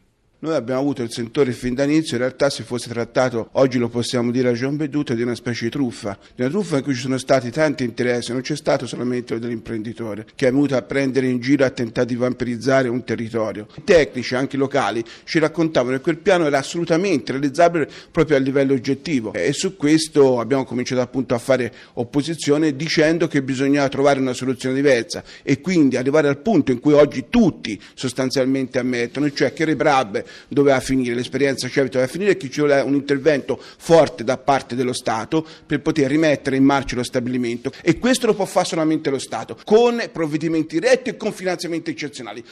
Noi 0.45 0.57
abbiamo 0.57 0.81
avuto 0.81 1.03
il 1.03 1.11
sentore 1.11 1.53
fin 1.53 1.73
dall'inizio, 1.73 2.17
in 2.17 2.23
realtà 2.23 2.51
se 2.51 2.65
fosse 2.65 2.91
trattato, 2.91 3.49
oggi 3.53 3.79
lo 3.79 3.89
possiamo 3.89 4.31
dire 4.31 4.51
a 4.51 4.53
John 4.53 4.77
Beduto, 4.77 5.15
di 5.15 5.23
una 5.23 5.35
specie 5.35 5.65
di 5.65 5.71
truffa, 5.71 6.19
di 6.35 6.43
una 6.43 6.51
truffa 6.51 6.77
in 6.77 6.83
cui 6.83 6.93
ci 6.93 7.01
sono 7.01 7.17
stati 7.17 7.51
tanti 7.51 7.83
interessi, 7.83 8.31
non 8.33 8.43
c'è 8.43 8.55
stato 8.55 8.87
solamente 8.87 9.29
quello 9.29 9.41
dell'imprenditore 9.41 10.27
che 10.35 10.49
è 10.49 10.51
venuto 10.51 10.77
a 10.77 10.83
prendere 10.83 11.29
in 11.29 11.41
giro 11.41 11.65
a 11.65 11.71
tentare 11.71 12.07
di 12.07 12.15
vampirizzare 12.15 12.89
un 12.89 13.03
territorio. 13.05 13.69
I 13.75 13.85
tecnici, 13.85 14.35
anche 14.35 14.59
locali, 14.59 15.03
ci 15.25 15.39
raccontavano 15.39 15.97
che 15.97 16.03
quel 16.03 16.19
piano 16.19 16.45
era 16.45 16.59
assolutamente 16.59 17.33
realizzabile 17.33 17.89
proprio 18.11 18.37
a 18.37 18.41
livello 18.41 18.75
oggettivo 18.75 19.33
e 19.33 19.55
su 19.55 19.79
questo 19.79 20.41
abbiamo 20.41 20.67
cominciato 20.67 21.01
appunto 21.01 21.35
a 21.35 21.39
fare 21.39 21.73
opposizione 21.95 22.77
dicendo 22.77 23.29
che 23.29 23.43
bisognava 23.43 23.89
trovare 23.89 24.21
una 24.21 24.35
soluzione 24.35 24.75
diversa 24.75 25.25
e 25.43 25.63
quindi 25.63 25.97
arrivare 25.97 26.29
al 26.29 26.37
punto 26.37 26.71
in 26.71 26.81
cui 26.81 26.93
oggi 26.93 27.29
tutti 27.31 27.81
sostanzialmente 27.95 28.79
ammettono, 28.79 29.33
cioè 29.33 29.55
che 29.55 29.65
Rebrab 29.65 30.23
doveva 30.49 30.81
finire, 30.81 31.15
l'esperienza 31.15 31.69
CEV 31.69 31.89
doveva 31.89 32.11
finire 32.11 32.33
e 32.33 32.37
che 32.37 32.51
ci 32.51 32.61
voleva 32.61 32.85
un 32.85 32.95
intervento 32.95 33.61
forte 33.61 34.25
da 34.25 34.37
parte 34.37 34.75
dello 34.75 34.93
Stato 34.93 35.47
per 35.67 35.81
poter 35.81 36.09
rimettere 36.09 36.57
in 36.57 36.65
marcia 36.65 36.97
lo 36.97 37.03
stabilimento 37.03 37.73
e 37.83 37.99
questo 37.99 38.27
lo 38.27 38.35
può 38.35 38.45
fare 38.45 38.67
solamente 38.67 39.11
lo 39.11 39.19
Stato 39.19 39.57
con 39.65 40.03
provvedimenti 40.13 40.79
diretti 40.79 41.11
e 41.11 41.17
con 41.17 41.33
finanziamenti 41.33 41.91
eccezionali. 41.91 42.45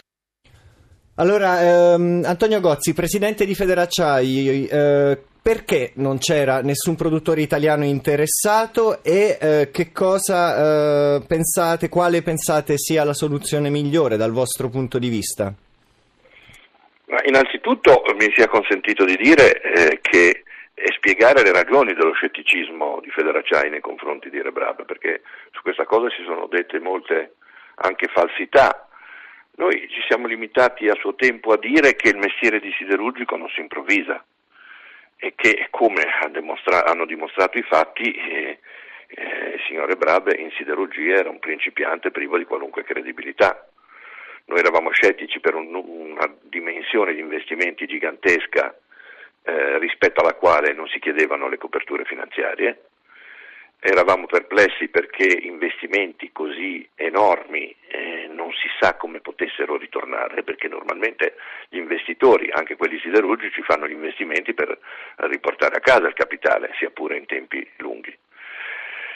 Allora, 1.16 1.92
ehm, 1.92 2.22
Antonio 2.24 2.58
Gozzi, 2.60 2.94
presidente 2.94 3.44
di 3.44 3.54
Federacciai, 3.54 4.66
eh, 4.66 5.18
perché 5.42 5.90
non 5.96 6.18
c'era 6.18 6.62
nessun 6.62 6.94
produttore 6.94 7.42
italiano 7.42 7.84
interessato 7.84 9.02
e 9.02 9.36
eh, 9.40 9.68
che 9.72 9.92
cosa 9.92 11.16
eh, 11.16 11.22
pensate, 11.26 11.88
quale 11.88 12.22
pensate 12.22 12.78
sia 12.78 13.02
la 13.02 13.12
soluzione 13.12 13.68
migliore 13.68 14.16
dal 14.16 14.30
vostro 14.30 14.68
punto 14.70 14.98
di 14.98 15.08
vista? 15.08 15.52
Ma 17.12 17.20
innanzitutto 17.24 18.02
mi 18.18 18.32
sia 18.34 18.48
consentito 18.48 19.04
di 19.04 19.16
dire 19.16 19.60
eh, 19.60 19.98
che 20.00 20.44
e 20.74 20.92
spiegare 20.96 21.42
le 21.42 21.52
ragioni 21.52 21.92
dello 21.92 22.14
scetticismo 22.14 23.00
di 23.02 23.10
Federacciai 23.10 23.68
nei 23.68 23.82
confronti 23.82 24.30
di 24.30 24.40
Rebrab, 24.40 24.86
perché 24.86 25.20
su 25.52 25.60
questa 25.60 25.84
cosa 25.84 26.08
si 26.08 26.22
sono 26.24 26.46
dette 26.46 26.80
molte 26.80 27.34
anche 27.76 28.08
falsità. 28.08 28.88
Noi 29.56 29.86
ci 29.90 30.00
siamo 30.08 30.26
limitati 30.26 30.88
a 30.88 30.94
suo 30.94 31.14
tempo 31.14 31.52
a 31.52 31.58
dire 31.58 31.94
che 31.96 32.08
il 32.08 32.16
mestiere 32.16 32.60
di 32.60 32.72
siderurgico 32.78 33.36
non 33.36 33.50
si 33.50 33.60
improvvisa 33.60 34.24
e 35.16 35.34
che, 35.36 35.66
come 35.68 36.02
hanno 36.02 37.04
dimostrato 37.04 37.58
i 37.58 37.62
fatti, 37.62 38.10
eh, 38.10 38.58
eh, 39.08 39.54
il 39.54 39.62
signor 39.66 39.86
Rebrab 39.86 40.32
in 40.34 40.50
siderurgia 40.56 41.16
era 41.18 41.28
un 41.28 41.38
principiante 41.38 42.10
privo 42.10 42.38
di 42.38 42.44
qualunque 42.44 42.84
credibilità. 42.84 43.68
Noi 44.46 44.58
eravamo 44.58 44.90
scettici 44.90 45.40
per 45.40 45.54
un, 45.54 45.74
una 45.74 46.32
dimensione 46.42 47.14
di 47.14 47.20
investimenti 47.20 47.86
gigantesca 47.86 48.74
eh, 49.44 49.78
rispetto 49.78 50.20
alla 50.20 50.34
quale 50.34 50.72
non 50.72 50.86
si 50.88 50.98
chiedevano 50.98 51.48
le 51.48 51.58
coperture 51.58 52.04
finanziarie. 52.04 52.84
Eravamo 53.80 54.26
perplessi 54.26 54.88
perché 54.88 55.26
investimenti 55.26 56.30
così 56.30 56.88
enormi 56.94 57.74
eh, 57.88 58.30
non 58.30 58.52
si 58.52 58.68
sa 58.78 58.94
come 58.94 59.20
potessero 59.20 59.76
ritornare, 59.76 60.44
perché 60.44 60.68
normalmente 60.68 61.34
gli 61.68 61.78
investitori, 61.78 62.48
anche 62.52 62.76
quelli 62.76 63.00
siderurgici, 63.00 63.62
fanno 63.62 63.88
gli 63.88 63.92
investimenti 63.92 64.54
per 64.54 64.78
riportare 65.16 65.76
a 65.76 65.80
casa 65.80 66.06
il 66.06 66.14
capitale, 66.14 66.70
sia 66.78 66.90
pure 66.90 67.16
in 67.16 67.26
tempi 67.26 67.68
lunghi. 67.78 68.16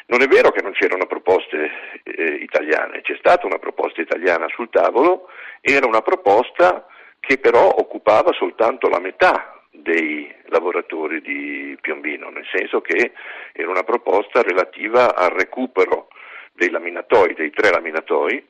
Non 0.09 0.23
è 0.23 0.29
vero 0.29 0.51
che 0.51 0.63
non 0.63 0.73
c'erano 0.73 1.07
proposte 1.07 1.71
eh, 2.05 2.35
italiane, 2.35 3.01
c'è 3.01 3.17
stata 3.19 3.47
una 3.47 3.59
proposta 3.59 4.01
italiana 4.01 4.47
sul 4.49 4.71
tavolo, 4.71 5.29
era 5.61 5.87
una 5.87 6.03
proposta 6.03 6.87
che 7.19 7.39
però 7.39 7.69
occupava 7.69 8.33
soltanto 8.33 8.89
la 8.89 9.01
metà 9.01 9.61
dei 9.73 10.33
lavoratori 10.47 11.21
di 11.21 11.77
Piombino, 11.81 12.31
nel 12.31 12.47
senso 12.53 12.81
che 12.81 13.13
era 13.53 13.69
una 13.69 13.83
proposta 13.83 14.43
relativa 14.43 15.17
al 15.17 15.31
recupero 15.31 16.07
dei 16.53 16.71
laminatoi, 16.71 17.35
dei 17.35 17.51
tre 17.51 17.71
laminatoi, 17.71 18.47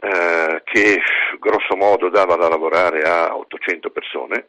eh, 0.00 0.62
che 0.64 1.00
grosso 1.40 1.76
modo 1.76 2.08
dava 2.10 2.36
da 2.36 2.48
lavorare 2.48 3.02
a 3.02 3.36
800 3.36 3.90
persone, 3.90 4.48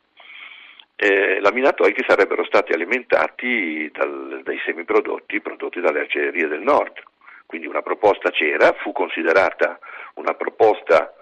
eh, 0.96 1.40
laminatoi 1.42 1.94
che 1.94 2.06
sarebbero 2.08 2.46
stati 2.46 2.72
alimentati 2.72 3.90
dal, 3.92 4.42
dai 4.44 4.60
semiprodotti 4.66 5.42
prodotti 5.42 5.82
dalle 5.82 6.02
acciaierie 6.02 6.48
del 6.48 6.62
nord. 6.62 7.02
Quindi 7.46 7.68
una 7.68 7.82
proposta 7.82 8.32
c'era, 8.32 8.74
fu 8.80 8.92
considerata 8.92 9.80
una 10.16 10.34
proposta 10.34 11.14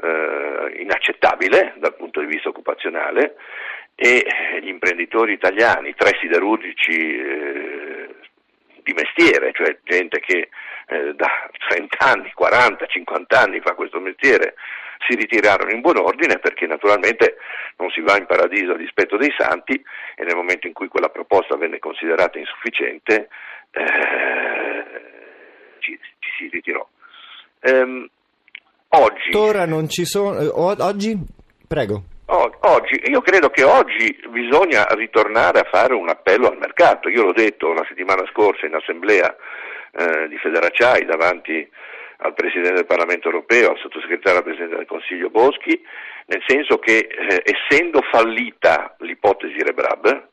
eh, 0.00 0.80
inaccettabile 0.80 1.74
dal 1.76 1.94
punto 1.94 2.20
di 2.20 2.26
vista 2.26 2.48
occupazionale 2.48 3.36
e 3.94 4.26
gli 4.62 4.68
imprenditori 4.68 5.32
italiani, 5.34 5.94
tre 5.94 6.16
siderurgici 6.20 7.18
eh, 7.18 8.14
di 8.82 8.92
mestiere, 8.94 9.52
cioè 9.52 9.78
gente 9.84 10.20
che 10.20 10.48
eh, 10.86 11.14
da 11.14 11.50
30 11.68 11.98
anni, 11.98 12.32
40, 12.32 12.86
50 12.86 13.38
anni 13.38 13.60
fa 13.60 13.74
questo 13.74 14.00
mestiere, 14.00 14.54
si 15.06 15.14
ritirarono 15.14 15.70
in 15.70 15.80
buon 15.80 15.98
ordine 15.98 16.38
perché 16.38 16.66
naturalmente 16.66 17.36
non 17.76 17.90
si 17.90 18.00
va 18.00 18.16
in 18.16 18.26
paradiso 18.26 18.72
a 18.72 18.76
dispetto 18.76 19.16
dei 19.16 19.32
santi 19.36 19.74
e 19.74 20.24
nel 20.24 20.36
momento 20.36 20.66
in 20.66 20.72
cui 20.72 20.88
quella 20.88 21.08
proposta 21.08 21.56
venne 21.56 21.78
considerata 21.78 22.38
insufficiente 22.38 23.28
eh, 23.70 24.84
ci, 25.78 25.98
ci, 26.18 26.30
si 26.36 26.48
ritirò. 26.48 26.86
Ehm, 27.60 28.08
oggi, 28.88 29.34
Ora 29.34 29.64
non 29.66 29.88
ci 29.88 30.04
sono, 30.04 30.38
eh, 30.38 30.50
oggi? 30.52 31.18
Prego. 31.66 32.04
Oggi, 32.62 33.00
io 33.10 33.20
credo 33.22 33.50
che 33.50 33.64
oggi 33.64 34.16
bisogna 34.28 34.84
ritornare 34.90 35.60
a 35.60 35.68
fare 35.68 35.94
un 35.94 36.08
appello 36.08 36.48
al 36.48 36.58
mercato. 36.58 37.08
Io 37.08 37.24
l'ho 37.24 37.32
detto 37.32 37.72
la 37.72 37.84
settimana 37.88 38.24
scorsa 38.30 38.66
in 38.66 38.74
assemblea 38.74 39.34
eh, 39.92 40.28
di 40.28 40.36
Federacciai 40.36 41.04
davanti 41.04 41.68
al 42.22 42.34
Presidente 42.34 42.74
del 42.74 42.86
Parlamento 42.86 43.28
europeo, 43.28 43.70
al 43.70 43.78
sottosegretario 43.78 44.38
al 44.38 44.44
Presidente 44.44 44.76
del 44.76 44.86
Consiglio 44.86 45.30
Boschi, 45.30 45.80
nel 46.26 46.42
senso 46.46 46.78
che 46.78 47.08
eh, 47.08 47.42
essendo 47.44 48.02
fallita 48.02 48.94
l'ipotesi 49.00 49.58
Rebrab, 49.62 50.28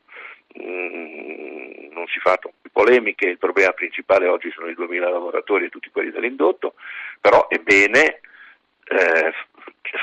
mm, 0.60 1.92
non 1.92 2.06
si 2.06 2.18
fa 2.20 2.38
polemiche, 2.72 3.26
il 3.26 3.38
problema 3.38 3.72
principale 3.72 4.28
oggi 4.28 4.50
sono 4.52 4.68
i 4.68 4.74
2.000 4.74 5.10
lavoratori 5.10 5.64
e 5.64 5.70
tutti 5.70 5.90
quelli 5.90 6.10
dell'indotto, 6.10 6.74
però 7.20 7.48
è 7.48 7.58
bene 7.58 8.20
eh, 8.84 9.32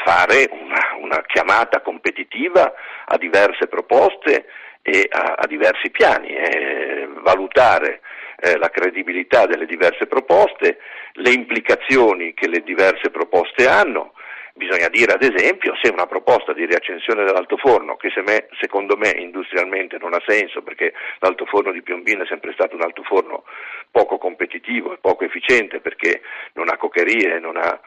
fare 0.03 0.49
una, 0.51 0.97
una, 0.99 1.21
chiamata 1.25 1.81
competitiva 1.81 2.73
a 3.05 3.17
diverse 3.17 3.67
proposte 3.67 4.47
e 4.81 5.07
a, 5.09 5.35
a 5.37 5.47
diversi 5.47 5.89
piani, 5.89 6.35
eh, 6.35 7.07
valutare 7.21 8.01
eh, 8.37 8.57
la 8.57 8.69
credibilità 8.69 9.45
delle 9.45 9.65
diverse 9.65 10.07
proposte, 10.07 10.79
le 11.13 11.31
implicazioni 11.31 12.33
che 12.33 12.47
le 12.47 12.61
diverse 12.63 13.09
proposte 13.09 13.67
hanno. 13.67 14.13
Bisogna 14.57 14.87
dire 14.87 15.11
ad 15.11 15.21
esempio 15.21 15.73
se 15.81 15.91
una 15.91 16.05
proposta 16.05 16.53
di 16.53 16.65
riaccensione 16.65 17.25
dell'altoforno, 17.25 17.97
che 17.97 18.09
se 18.11 18.21
me, 18.21 18.47
secondo 18.61 18.95
me 18.95 19.09
industrialmente 19.09 19.97
non 19.99 20.13
ha 20.13 20.23
senso 20.25 20.61
perché 20.61 20.93
l'altoforno 21.19 21.73
di 21.73 21.81
Piombino 21.81 22.23
è 22.23 22.27
sempre 22.27 22.53
stato 22.53 22.75
un 22.75 22.81
altoforno 22.81 23.43
poco 23.91 24.17
competitivo 24.17 24.93
e 24.93 24.97
poco 25.01 25.25
efficiente 25.25 25.81
perché 25.81 26.21
non 26.53 26.69
ha 26.69 26.77
cocherie, 26.77 27.37
non 27.39 27.57
ha 27.57 27.77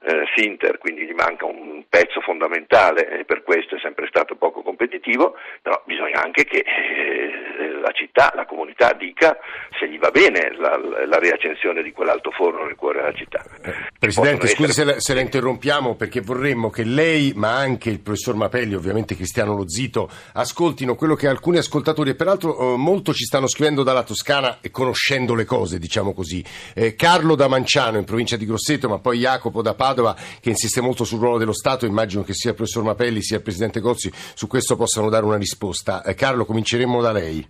eh, 0.00 0.24
Sinter, 0.36 0.78
quindi 0.78 1.04
gli 1.06 1.14
manca 1.14 1.44
un 1.44 1.84
pezzo 1.88 2.20
fondamentale 2.20 3.20
e 3.20 3.24
per 3.24 3.42
questo 3.42 3.76
è 3.76 3.80
sempre 3.80 4.06
stato 4.08 4.36
poco 4.36 4.62
competitivo, 4.62 5.34
però 5.62 5.82
bisogna 5.86 6.22
anche 6.22 6.44
che 6.44 6.58
eh, 6.58 7.80
la 7.80 7.90
città, 7.92 8.32
la 8.34 8.46
comunità 8.46 8.92
dica 8.92 9.36
se 9.78 9.88
gli 9.88 9.98
va 9.98 10.10
bene 10.10 10.54
la, 10.56 10.78
la 11.06 11.18
riaccensione 11.18 11.82
di 11.82 11.92
quell'altoforno 11.92 12.64
nel 12.64 12.74
cuore 12.74 13.00
della 13.00 13.12
città. 13.12 13.44
Eh, 13.62 13.74
Presidente, 13.98 14.46
scusi 14.48 14.72
se 14.72 14.84
la, 14.84 15.00
se 15.00 15.14
la, 15.14 15.20
interrompiamo 15.20 15.94
perché 15.94 16.20
vorremmo 16.20 16.70
che 16.70 16.84
lei, 16.84 17.32
ma 17.34 17.56
anche 17.56 17.90
il 17.90 18.00
professor 18.00 18.34
Mapelli, 18.34 18.74
ovviamente 18.74 19.14
Cristiano 19.14 19.54
Lozito, 19.54 20.08
ascoltino 20.34 20.94
quello 20.94 21.14
che 21.14 21.28
alcuni 21.28 21.58
ascoltatori, 21.58 22.10
e 22.10 22.14
peraltro 22.14 22.74
eh, 22.74 22.76
molto 22.76 23.12
ci 23.12 23.24
stanno 23.24 23.48
scrivendo 23.48 23.82
dalla 23.82 24.02
Toscana 24.02 24.58
e 24.60 24.70
conoscendo 24.70 25.34
le 25.34 25.44
cose, 25.44 25.78
diciamo 25.78 26.12
così. 26.12 26.44
Eh, 26.74 26.94
Carlo 26.94 27.34
da 27.34 27.48
Manciano 27.48 27.98
in 27.98 28.04
provincia 28.04 28.36
di 28.36 28.46
Grosseto, 28.46 28.88
ma 28.88 28.98
poi 28.98 29.18
Jacopo 29.18 29.62
da 29.62 29.74
Padova, 29.74 29.87
Padova 29.88 30.14
che 30.40 30.50
insiste 30.50 30.82
molto 30.82 31.04
sul 31.04 31.18
ruolo 31.18 31.38
dello 31.38 31.54
Stato, 31.54 31.86
immagino 31.86 32.22
che 32.22 32.34
sia 32.34 32.50
il 32.50 32.56
professor 32.56 32.82
Mapelli 32.82 33.22
sia 33.22 33.38
il 33.38 33.42
Presidente 33.42 33.80
Gozzi 33.80 34.12
su 34.12 34.46
questo 34.46 34.76
possano 34.76 35.08
dare 35.08 35.24
una 35.24 35.38
risposta. 35.38 36.02
Eh, 36.02 36.14
Carlo, 36.14 36.44
cominceremo 36.44 37.00
da 37.00 37.10
lei. 37.10 37.48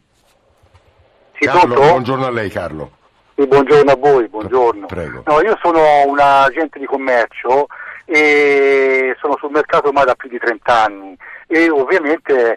Carlo, 1.32 1.74
buongiorno 1.74 2.26
a 2.26 2.30
lei 2.30 2.48
Carlo. 2.48 2.92
Sì, 3.34 3.44
buongiorno 3.44 3.90
a 3.90 3.96
voi, 3.96 4.28
buongiorno. 4.28 4.86
No, 5.26 5.40
io 5.40 5.58
sono 5.60 6.06
un 6.06 6.18
agente 6.20 6.78
di 6.78 6.86
commercio 6.86 7.66
e 8.04 9.16
sono 9.20 9.36
sul 9.38 9.50
mercato 9.50 9.88
ormai 9.88 10.04
da 10.04 10.14
più 10.14 10.28
di 10.28 10.38
30 10.38 10.84
anni 10.84 11.16
e 11.48 11.68
ovviamente 11.70 12.56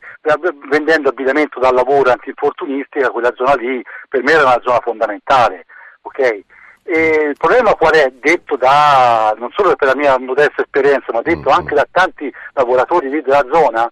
vendendo 0.70 1.10
abbigliamento 1.10 1.60
da 1.60 1.72
lavoro 1.72 2.12
antinfortunistica 2.12 3.10
quella 3.10 3.34
zona 3.36 3.56
lì 3.56 3.82
per 4.08 4.22
me 4.22 4.34
era 4.34 4.44
una 4.44 4.62
zona 4.62 4.80
fondamentale. 4.80 5.65
Okay? 6.04 6.46
E 6.84 7.28
il 7.30 7.38
problema 7.38 7.76
qual 7.76 7.94
è? 7.94 8.12
Detto 8.12 8.56
da, 8.58 9.34
non 9.38 9.50
solo 9.52 9.76
per 9.76 9.88
la 9.88 9.96
mia 9.96 10.17
modesta 10.17 10.62
esperienza, 10.62 11.13
ma 11.13 11.22
detto 11.22 11.50
mm. 11.50 11.54
anche 11.54 11.76
da 11.76 11.88
tanti 11.89 12.32
lavoratori 12.54 13.10
lì 13.10 13.22
della 13.22 13.46
zona, 13.52 13.88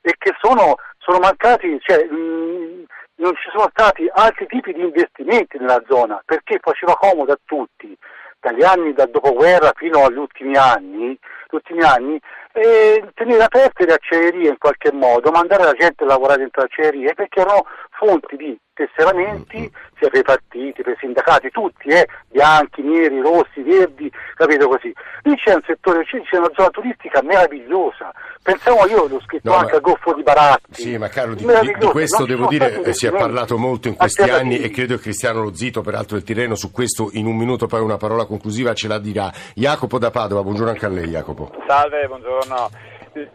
è 0.00 0.10
che 0.18 0.34
sono, 0.40 0.76
sono 0.98 1.18
mancati, 1.18 1.78
cioè, 1.80 2.04
mh, 2.04 2.14
mm, 2.14 2.82
non 3.16 3.34
ci 3.36 3.48
sono 3.54 3.68
stati 3.70 4.10
altri 4.12 4.46
tipi 4.46 4.72
di 4.72 4.82
investimenti 4.82 5.58
nella 5.58 5.82
zona, 5.88 6.20
perché 6.24 6.58
faceva 6.60 6.96
comodo 6.96 7.32
a 7.32 7.38
tutti, 7.44 7.96
dagli 8.40 8.64
anni 8.64 8.92
dal 8.92 9.08
dopoguerra 9.08 9.72
fino 9.76 10.04
agli 10.04 10.16
ultimi 10.16 10.56
anni, 10.56 11.16
ultimi 11.52 11.82
anni 11.82 12.18
e 12.52 13.08
tenere 13.14 13.44
aperte 13.44 13.86
le 13.86 13.94
acciaierie 13.94 14.48
in 14.48 14.58
qualche 14.58 14.90
modo, 14.92 15.30
mandare 15.30 15.62
la 15.62 15.72
gente 15.72 16.02
a 16.02 16.06
lavorare 16.06 16.40
dentro 16.40 16.62
le 16.62 16.68
acciaierie 16.70 17.14
perché 17.14 17.40
erano 17.40 17.66
fonti 17.92 18.36
di 18.36 18.58
tesseramenti 18.74 19.58
mm-hmm. 19.58 19.72
sia 19.98 20.08
per 20.08 20.20
i 20.20 20.22
partiti, 20.22 20.82
per 20.82 20.92
i 20.92 20.96
sindacati, 20.98 21.50
tutti, 21.50 21.88
eh, 21.88 22.06
bianchi, 22.28 22.82
neri, 22.82 23.20
rossi, 23.20 23.62
verdi, 23.62 24.10
capito 24.34 24.68
così. 24.68 24.92
Lì 25.22 25.36
c'è 25.36 25.54
un 25.54 25.62
settore, 25.66 26.04
c'è 26.04 26.36
una 26.36 26.50
zona 26.54 26.70
turistica 26.70 27.22
meravigliosa. 27.22 28.12
Pensiamo 28.42 28.86
io, 28.86 29.06
l'ho 29.06 29.20
scritto 29.20 29.50
no, 29.50 29.56
anche 29.56 29.72
ma... 29.72 29.76
al 29.76 29.82
Goffo 29.82 30.14
di 30.14 30.22
Baratti. 30.22 30.82
Sì, 30.82 30.98
ma 30.98 31.08
caro, 31.08 31.34
di, 31.34 31.44
di, 31.44 31.76
di 31.78 31.86
questo 31.86 32.24
devo 32.24 32.46
dire 32.46 32.82
eh, 32.82 32.92
si 32.92 33.06
è 33.06 33.10
parlato 33.10 33.56
molto 33.58 33.88
in 33.88 33.96
questi 33.96 34.22
anni 34.22 34.58
e 34.58 34.70
credo 34.70 34.96
che 34.96 35.02
Cristiano 35.02 35.42
Lozito, 35.42 35.82
peraltro 35.82 36.16
del 36.16 36.24
Tirreno, 36.24 36.54
su 36.54 36.70
questo 36.72 37.10
in 37.12 37.26
un 37.26 37.36
minuto 37.36 37.66
poi 37.66 37.80
una 37.80 37.98
parola 37.98 38.24
conclusiva 38.24 38.72
ce 38.74 38.88
la 38.88 38.98
dirà. 38.98 39.30
Jacopo 39.54 39.98
da 39.98 40.10
Padova, 40.10 40.42
buongiorno 40.42 40.70
anche 40.70 40.86
a 40.86 40.88
lei 40.88 41.08
Jacopo. 41.08 41.52
Salve, 41.66 42.06
buongiorno. 42.06 42.70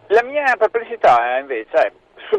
La 0.08 0.22
mia 0.24 0.56
perplessità 0.58 1.38
invece 1.38 1.70
è 1.70 1.92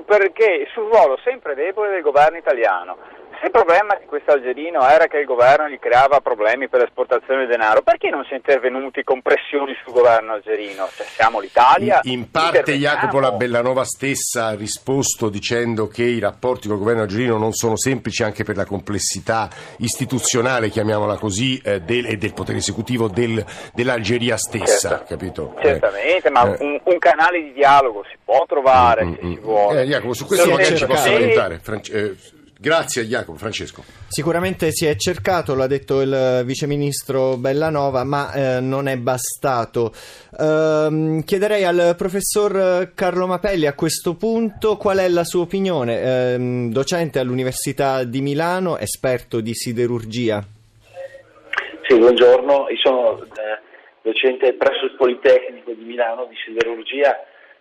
perché, 0.05 0.67
sul 0.73 0.87
ruolo 0.89 1.17
sempre 1.23 1.55
debole 1.55 1.89
del 1.89 2.01
governo 2.01 2.37
italiano. 2.37 2.97
Se 3.39 3.45
il 3.45 3.51
problema 3.51 3.95
di 3.95 4.05
questo 4.05 4.31
algerino 4.31 4.85
era 4.85 5.07
che 5.07 5.19
il 5.19 5.25
governo 5.25 5.69
gli 5.69 5.79
creava 5.79 6.19
problemi 6.19 6.67
per 6.67 6.81
l'esportazione 6.81 7.45
di 7.45 7.51
denaro, 7.51 7.81
perché 7.81 8.09
non 8.09 8.25
si 8.25 8.33
è 8.33 8.35
intervenuti 8.35 9.01
con 9.03 9.21
pressioni 9.21 9.73
sul 9.81 9.93
governo 9.93 10.33
algerino? 10.33 10.89
Cioè, 10.93 11.05
siamo 11.05 11.39
l'Italia. 11.39 12.01
In, 12.03 12.11
in 12.11 12.31
parte 12.31 12.73
Jacopo 12.73 13.21
la 13.21 13.31
Bellanova 13.31 13.85
stessa 13.85 14.47
ha 14.47 14.55
risposto 14.55 15.29
dicendo 15.29 15.87
che 15.87 16.03
i 16.03 16.19
rapporti 16.19 16.67
con 16.67 16.75
il 16.75 16.83
governo 16.83 17.03
algerino 17.03 17.37
non 17.37 17.53
sono 17.53 17.77
semplici 17.77 18.23
anche 18.23 18.43
per 18.43 18.57
la 18.57 18.65
complessità 18.65 19.47
istituzionale, 19.77 20.67
chiamiamola 20.67 21.15
così, 21.15 21.61
eh, 21.63 21.79
del, 21.79 22.07
e 22.07 22.17
del 22.17 22.33
potere 22.33 22.57
esecutivo 22.57 23.07
del, 23.07 23.41
dell'Algeria 23.73 24.35
stessa, 24.35 24.89
certo. 24.89 25.05
capito? 25.07 25.55
Certamente, 25.61 26.27
eh, 26.27 26.31
ma 26.31 26.43
eh. 26.43 26.63
un, 26.65 26.81
un, 26.83 26.97
canale 26.99 27.41
di 27.41 27.53
dialogo 27.53 28.03
si 28.03 28.17
può 28.21 28.43
trovare 28.45 29.05
mm, 29.05 29.13
se 29.13 29.25
mm, 29.25 29.33
si 29.33 29.39
vuole. 29.39 29.81
Eh, 29.81 29.85
Jacopo, 29.85 30.13
su 30.13 30.25
questo 30.25 30.49
magari 30.49 30.75
ci 30.75 30.85
posso 30.85 31.07
aiutare. 31.07 31.59
France- 31.59 31.93
eh, 31.93 32.37
Grazie 32.61 33.05
Jacopo, 33.05 33.37
Francesco. 33.37 33.83
Sicuramente 34.09 34.71
si 34.71 34.85
è 34.85 34.93
cercato, 34.97 35.55
l'ha 35.55 35.65
detto 35.65 36.01
il 36.01 36.41
viceministro 36.43 37.37
Bellanova, 37.37 38.03
ma 38.03 38.33
eh, 38.33 38.59
non 38.59 38.89
è 38.89 38.97
bastato. 38.97 39.93
Eh, 40.37 41.23
chiederei 41.23 41.63
al 41.63 41.95
professor 41.95 42.91
Carlo 42.93 43.27
Mapelli 43.27 43.65
a 43.65 43.73
questo 43.73 44.15
punto 44.15 44.75
qual 44.75 44.97
è 44.97 45.07
la 45.07 45.23
sua 45.23 45.43
opinione, 45.43 46.01
eh, 46.01 46.67
docente 46.69 47.19
all'Università 47.19 48.03
di 48.03 48.19
Milano, 48.19 48.77
esperto 48.77 49.39
di 49.39 49.53
siderurgia. 49.53 50.43
Sì, 51.87 51.97
buongiorno, 51.97 52.67
io 52.71 52.77
sono 52.83 53.23
eh, 53.23 53.61
docente 54.01 54.51
presso 54.55 54.83
il 54.83 54.95
Politecnico 54.97 55.71
di 55.71 55.85
Milano 55.85 56.25
di 56.25 56.35
siderurgia 56.45 57.15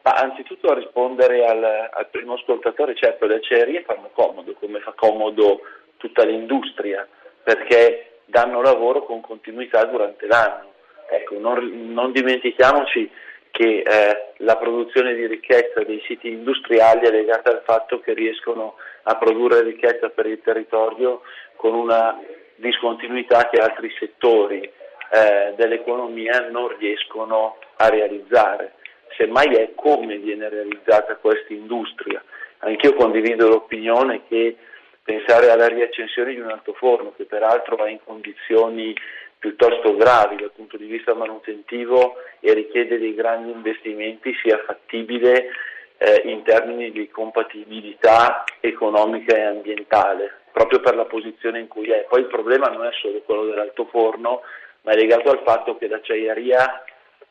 ma 0.09 0.15
anzitutto 0.15 0.69
a 0.69 0.75
rispondere 0.75 1.45
al, 1.45 1.63
al 1.63 2.07
primo 2.11 2.35
ascoltatore, 2.35 2.95
certo 2.95 3.27
le 3.27 3.37
acciaierie 3.37 3.83
fanno 3.83 4.09
comodo, 4.15 4.55
come 4.55 4.81
fa 4.81 4.93
comodo 4.97 5.61
tutta 5.99 6.25
l'industria, 6.25 7.07
perché 7.43 8.21
danno 8.25 8.63
lavoro 8.63 9.05
con 9.05 9.21
continuità 9.21 9.85
durante 9.85 10.27
l'anno. 10.27 10.73
Ecco, 11.11 11.39
non, 11.39 11.93
non 11.93 12.13
dimentichiamoci 12.13 13.11
che 13.51 13.83
eh, 13.85 14.33
la 14.39 14.57
produzione 14.57 15.15
di 15.15 15.27
ricchezza 15.27 15.83
dei 15.83 16.03
siti 16.07 16.31
industriali 16.31 17.07
è 17.07 17.11
legata 17.11 17.51
al 17.51 17.63
fatto 17.65 18.01
che 18.01 18.15
riescono 18.15 18.77
a 19.03 19.17
produrre 19.17 19.63
ricchezza 19.63 20.09
per 20.09 20.27
il 20.27 20.41
territorio 20.43 21.23
con 21.57 21.75
una 21.75 22.19
discontinuità 22.57 23.49
che 23.51 23.61
altri 23.61 23.95
settori 23.99 24.61
eh, 24.61 25.55
dell'economia 25.57 26.49
non 26.51 26.75
riescono 26.79 27.57
a 27.77 27.89
realizzare. 27.89 28.75
Semmai 29.17 29.55
è 29.55 29.73
come 29.75 30.17
viene 30.19 30.49
realizzata 30.49 31.17
questa 31.17 31.53
industria. 31.53 32.23
Anch'io 32.59 32.95
condivido 32.95 33.49
l'opinione 33.49 34.23
che 34.29 34.57
pensare 35.03 35.51
alla 35.51 35.69
riaccensione 35.69 36.35
di 36.35 36.41
un 36.41 36.51
altoforno, 36.51 37.15
che 37.17 37.25
peraltro 37.25 37.85
è 37.85 37.91
in 37.91 38.01
condizioni 38.05 38.95
piuttosto 39.39 39.97
gravi 39.97 40.37
dal 40.37 40.53
punto 40.55 40.77
di 40.77 40.87
vista 40.87 41.15
manutentivo 41.15 42.17
e 42.41 42.53
richiede 42.53 42.99
dei 42.99 43.15
grandi 43.15 43.51
investimenti, 43.51 44.35
sia 44.43 44.59
fattibile 44.67 45.51
eh, 45.99 46.23
in 46.25 46.43
termini 46.43 46.91
di 46.91 47.09
compatibilità 47.09 48.45
economica 48.61 49.37
e 49.37 49.43
ambientale, 49.43 50.33
proprio 50.53 50.81
per 50.81 50.95
la 50.97 51.05
posizione 51.05 51.61
in 51.61 51.69
cui 51.69 51.89
è. 51.91 52.07
Poi 52.09 52.21
il 52.21 52.27
problema 52.27 52.67
non 52.67 52.85
è 52.85 52.91
solo 53.01 53.21
quello 53.25 53.45
dell'altoforno, 53.45 54.43
ma 54.83 54.93
è 54.93 54.97
legato 54.97 55.31
al 55.31 55.43
fatto 55.45 55.77
che 55.77 55.89
l'acciaieria 55.89 56.85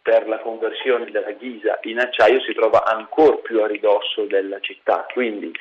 per 0.07 0.25
la 0.25 0.39
conversione 0.39 1.11
della 1.11 1.31
ghisa 1.31 1.79
in 1.81 1.99
acciaio 1.99 2.39
si 2.39 2.53
trova 2.53 2.85
ancora 2.85 3.35
più 3.43 3.61
a 3.61 3.67
ridosso 3.67 4.23
della 4.23 4.57
città. 4.61 5.05
Quindi 5.11 5.51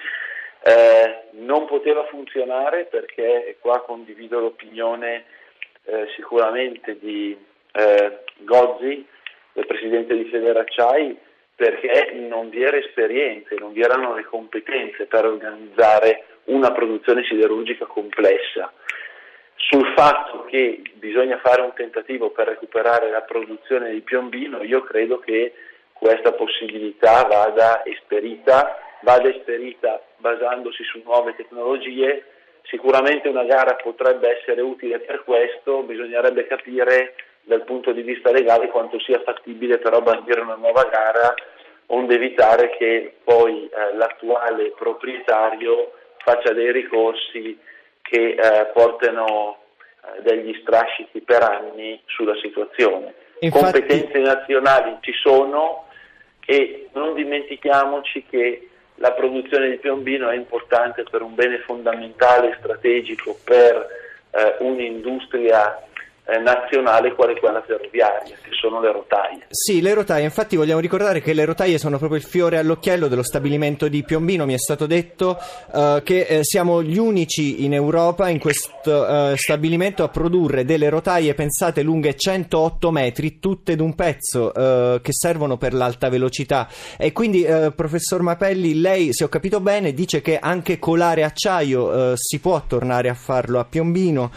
eh, 0.62 1.22
non 1.32 1.66
poteva 1.66 2.04
funzionare 2.04 2.84
perché, 2.84 3.44
e 3.44 3.56
qua 3.58 3.80
condivido 3.80 4.38
l'opinione 4.38 5.24
eh, 5.82 6.06
sicuramente 6.14 6.96
di 6.96 7.36
eh, 7.72 8.18
Gozzi, 8.36 9.04
del 9.52 9.66
presidente 9.66 10.14
di 10.14 10.26
Federacciai, 10.26 11.18
perché 11.56 12.12
non 12.12 12.48
vi 12.48 12.62
era 12.62 12.76
esperienza, 12.76 13.52
non 13.58 13.72
vi 13.72 13.80
erano 13.80 14.14
le 14.14 14.26
competenze 14.26 15.06
per 15.06 15.24
organizzare 15.24 16.22
una 16.44 16.70
produzione 16.70 17.24
siderurgica 17.24 17.86
complessa. 17.86 18.72
Sul 19.68 19.92
fatto 19.96 20.44
che 20.44 20.80
bisogna 20.94 21.38
fare 21.38 21.60
un 21.62 21.72
tentativo 21.74 22.30
per 22.30 22.46
recuperare 22.46 23.10
la 23.10 23.22
produzione 23.22 23.90
di 23.90 24.00
Piombino, 24.00 24.62
io 24.62 24.82
credo 24.82 25.18
che 25.18 25.54
questa 25.92 26.30
possibilità 26.32 27.24
vada 27.24 27.84
esperita, 27.84 28.78
vada 29.00 29.28
esperita 29.28 30.00
basandosi 30.18 30.84
su 30.84 31.02
nuove 31.02 31.34
tecnologie. 31.34 32.26
Sicuramente 32.62 33.28
una 33.28 33.42
gara 33.42 33.74
potrebbe 33.74 34.38
essere 34.38 34.60
utile 34.60 35.00
per 35.00 35.24
questo, 35.24 35.82
bisognerebbe 35.82 36.46
capire 36.46 37.14
dal 37.42 37.64
punto 37.64 37.90
di 37.90 38.02
vista 38.02 38.30
legale 38.30 38.68
quanto 38.68 39.00
sia 39.00 39.20
fattibile 39.24 39.78
però 39.78 40.00
bandire 40.00 40.42
una 40.42 40.54
nuova 40.54 40.84
gara 40.84 41.34
onde 41.86 42.14
evitare 42.14 42.70
che 42.76 43.14
poi 43.24 43.68
eh, 43.68 43.96
l'attuale 43.96 44.72
proprietario 44.76 45.92
faccia 46.18 46.52
dei 46.52 46.70
ricorsi 46.70 47.58
che 48.08 48.36
eh, 48.38 48.66
portano 48.72 49.58
eh, 50.00 50.22
degli 50.22 50.56
strascichi 50.62 51.20
per 51.20 51.42
anni 51.42 52.00
sulla 52.06 52.36
situazione. 52.40 53.14
Infatti... 53.40 53.64
Competenze 53.64 54.18
nazionali 54.18 54.96
ci 55.00 55.12
sono 55.12 55.86
e 56.46 56.88
non 56.92 57.14
dimentichiamoci 57.14 58.24
che 58.30 58.68
la 58.96 59.12
produzione 59.12 59.68
di 59.68 59.76
piombino 59.76 60.30
è 60.30 60.36
importante 60.36 61.02
per 61.02 61.20
un 61.22 61.34
bene 61.34 61.58
fondamentale 61.58 62.50
e 62.50 62.56
strategico 62.58 63.36
per 63.44 63.86
eh, 64.30 64.56
un'industria 64.60 65.82
nazionale 66.42 67.14
quale 67.14 67.38
quella 67.38 67.62
ferroviaria, 67.62 68.34
che 68.42 68.50
sono 68.60 68.80
le 68.80 68.90
rotaie. 68.90 69.46
Sì, 69.48 69.80
le 69.80 69.94
rotaie, 69.94 70.24
infatti 70.24 70.56
vogliamo 70.56 70.80
ricordare 70.80 71.20
che 71.20 71.32
le 71.32 71.44
rotaie 71.44 71.78
sono 71.78 71.98
proprio 71.98 72.18
il 72.18 72.24
fiore 72.24 72.58
all'occhiello 72.58 73.06
dello 73.06 73.22
stabilimento 73.22 73.86
di 73.86 74.02
Piombino, 74.02 74.44
mi 74.44 74.54
è 74.54 74.58
stato 74.58 74.86
detto 74.86 75.38
uh, 75.72 76.02
che 76.02 76.22
eh, 76.22 76.44
siamo 76.44 76.82
gli 76.82 76.98
unici 76.98 77.64
in 77.64 77.74
Europa 77.74 78.28
in 78.28 78.40
questo 78.40 78.90
uh, 78.90 79.36
stabilimento 79.36 80.02
a 80.02 80.08
produrre 80.08 80.64
delle 80.64 80.88
rotaie 80.88 81.34
pensate 81.34 81.82
lunghe 81.82 82.16
108 82.16 82.90
metri, 82.90 83.38
tutte 83.38 83.76
d'un 83.76 83.94
pezzo, 83.94 84.52
uh, 84.52 85.00
che 85.00 85.12
servono 85.12 85.56
per 85.56 85.74
l'alta 85.74 86.08
velocità. 86.08 86.68
E 86.98 87.12
quindi, 87.12 87.46
professor 87.74 88.22
Mapelli, 88.22 88.80
lei, 88.80 89.12
se 89.12 89.24
ho 89.24 89.28
capito 89.28 89.60
bene, 89.60 89.92
dice 89.92 90.20
che 90.20 90.38
anche 90.38 90.78
colare 90.78 91.22
acciaio 91.22 92.14
si 92.16 92.40
può 92.40 92.62
tornare 92.66 93.08
a 93.08 93.14
farlo 93.14 93.58
a 93.58 93.64
Piombino. 93.64 94.30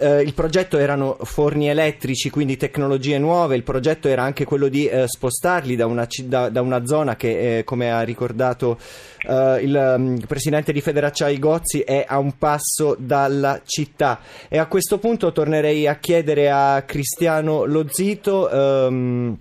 Eh, 0.00 0.22
il 0.22 0.32
progetto 0.32 0.78
erano 0.78 1.16
forni 1.22 1.68
elettrici, 1.68 2.30
quindi 2.30 2.56
tecnologie 2.56 3.18
nuove, 3.18 3.56
il 3.56 3.64
progetto 3.64 4.06
era 4.06 4.22
anche 4.22 4.44
quello 4.44 4.68
di 4.68 4.86
eh, 4.86 5.08
spostarli 5.08 5.74
da 5.74 5.86
una, 5.86 6.06
da, 6.24 6.48
da 6.48 6.62
una, 6.62 6.86
zona 6.86 7.16
che, 7.16 7.58
eh, 7.58 7.64
come 7.64 7.90
ha 7.90 8.02
ricordato 8.02 8.78
eh, 9.26 9.58
il 9.62 9.94
um, 9.96 10.20
presidente 10.26 10.72
di 10.72 10.80
Federacciai 10.80 11.38
Gozzi, 11.40 11.80
è 11.80 12.04
a 12.06 12.18
un 12.18 12.38
passo 12.38 12.94
dalla 12.96 13.60
città. 13.64 14.20
E 14.48 14.58
a 14.58 14.66
questo 14.66 14.98
punto 14.98 15.32
tornerei 15.32 15.88
a 15.88 15.96
chiedere 15.96 16.48
a 16.48 16.82
Cristiano 16.82 17.64
Lozito. 17.64 18.48
Um, 18.52 19.38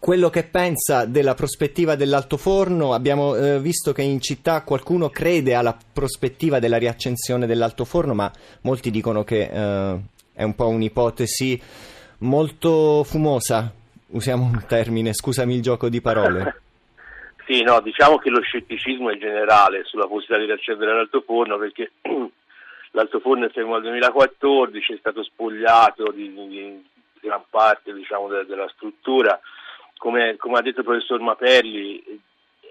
quello 0.00 0.30
che 0.30 0.44
pensa 0.44 1.04
della 1.04 1.34
prospettiva 1.34 1.94
dell'altoforno. 1.94 2.94
Abbiamo 2.94 3.36
eh, 3.36 3.60
visto 3.60 3.92
che 3.92 4.00
in 4.00 4.20
città 4.20 4.62
qualcuno 4.62 5.10
crede 5.10 5.54
alla 5.54 5.76
prospettiva 5.92 6.58
della 6.58 6.78
riaccensione 6.78 7.46
dell'altoforno, 7.46 8.14
ma 8.14 8.32
molti 8.62 8.90
dicono 8.90 9.22
che 9.22 9.42
eh, 9.42 10.00
è 10.32 10.42
un 10.42 10.54
po' 10.54 10.68
un'ipotesi 10.68 11.60
molto 12.20 13.04
fumosa. 13.04 13.70
Usiamo 14.12 14.44
un 14.44 14.64
termine, 14.66 15.12
scusami 15.12 15.54
il 15.54 15.62
gioco 15.62 15.88
di 15.88 16.00
parole. 16.00 16.62
Sì, 17.50 17.62
no, 17.62 17.80
diciamo 17.80 18.18
che 18.18 18.30
lo 18.30 18.40
scetticismo 18.40 19.10
è 19.10 19.18
generale 19.18 19.82
sulla 19.82 20.06
possibilità 20.06 20.38
di 20.38 20.44
riaccendere 20.44 20.94
l'altoforno 20.94 21.58
perché 21.58 21.90
l'altoforno 22.92 23.46
è 23.46 23.50
fermo 23.50 23.74
al 23.74 23.82
2014, 23.82 24.92
è 24.92 24.96
stato 24.98 25.24
spogliato 25.24 26.12
di, 26.12 26.32
di, 26.32 26.84
gran 27.20 27.42
parte 27.50 27.92
diciamo, 27.92 28.28
de, 28.28 28.46
della 28.46 28.70
struttura 28.72 29.40
come, 30.00 30.36
come, 30.38 30.58
ha 30.58 30.62
detto 30.62 30.78
il 30.80 30.86
professor 30.86 31.20
Mapelli, 31.20 32.02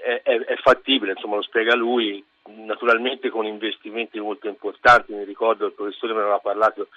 è, 0.03 0.21
è, 0.23 0.39
è, 0.39 0.55
fattibile, 0.55 1.11
insomma 1.11 1.35
lo 1.35 1.43
spiega 1.43 1.75
lui, 1.75 2.23
naturalmente 2.65 3.29
con 3.29 3.45
investimenti 3.45 4.19
molto 4.19 4.47
importanti, 4.47 5.13
mi 5.13 5.25
ricordo 5.25 5.67
il 5.67 5.73
professore 5.73 6.13
me 6.13 6.19
ne 6.19 6.25
aveva 6.25 6.39
parlato 6.39 6.87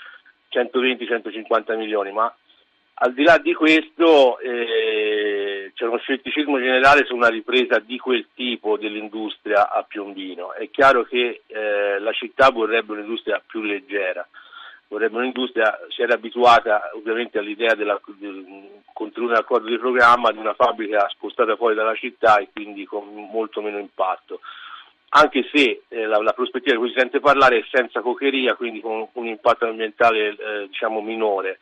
120-150 0.50 1.76
milioni, 1.76 2.12
ma 2.12 2.34
al 2.94 3.12
di 3.12 3.24
là 3.24 3.36
di 3.36 3.52
questo 3.52 4.38
eh, 4.38 5.70
c'è 5.74 5.84
uno 5.84 5.98
scetticismo 5.98 6.56
generale 6.56 7.04
su 7.04 7.14
una 7.14 7.28
ripresa 7.28 7.78
di 7.78 7.98
quel 7.98 8.28
tipo 8.34 8.78
dell'industria 8.78 9.70
a 9.70 9.82
Piombino. 9.82 10.54
È 10.54 10.70
chiaro 10.70 11.04
che 11.04 11.42
eh, 11.46 11.98
la 11.98 12.12
città 12.12 12.48
vorrebbe 12.48 12.92
un'industria 12.92 13.42
più 13.46 13.60
leggera, 13.60 14.26
vorrebbe 14.88 15.18
un'industria, 15.18 15.78
si 15.90 16.00
era 16.00 16.14
abituata 16.14 16.90
ovviamente 16.94 17.38
all'idea 17.38 17.74
della, 17.74 18.00
del 18.18 18.80
contenuto 18.92 19.32
dell'accordo 19.32 19.68
di 19.68 19.78
programma 19.78 20.30
di 20.30 20.38
una 20.38 20.54
fabbrica 20.54 21.08
spostata 21.10 21.56
fuori 21.56 21.74
dalla 21.74 21.94
città 21.94 22.38
e 22.38 22.48
quindi 22.52 22.84
con 22.84 23.06
molto 23.30 23.60
meno 23.60 23.78
impatto. 23.78 24.40
Anche 25.14 25.48
se 25.52 25.82
eh, 25.88 26.06
la, 26.06 26.18
la, 26.22 26.32
prospettiva 26.32 26.74
di 26.74 26.80
cui 26.80 26.90
si 26.90 26.98
sente 26.98 27.20
parlare 27.20 27.58
è 27.58 27.64
senza 27.70 28.00
cocheria, 28.00 28.54
quindi 28.54 28.80
con 28.80 29.06
un 29.12 29.26
impatto 29.26 29.66
ambientale 29.66 30.28
eh, 30.28 30.66
diciamo 30.68 31.00
minore. 31.00 31.58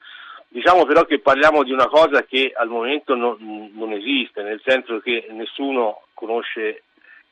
Diciamo 0.49 0.85
però 0.85 1.05
che 1.05 1.21
parliamo 1.21 1.63
di 1.63 1.73
una 1.73 1.87
cosa 1.87 2.25
che 2.25 2.53
al 2.55 2.69
momento 2.69 3.15
non, 3.15 3.71
non 3.75 3.93
esiste, 3.93 4.43
nel 4.43 4.61
senso 4.65 4.99
che 5.01 5.27
nessuno 5.31 6.03
conosce 6.15 6.83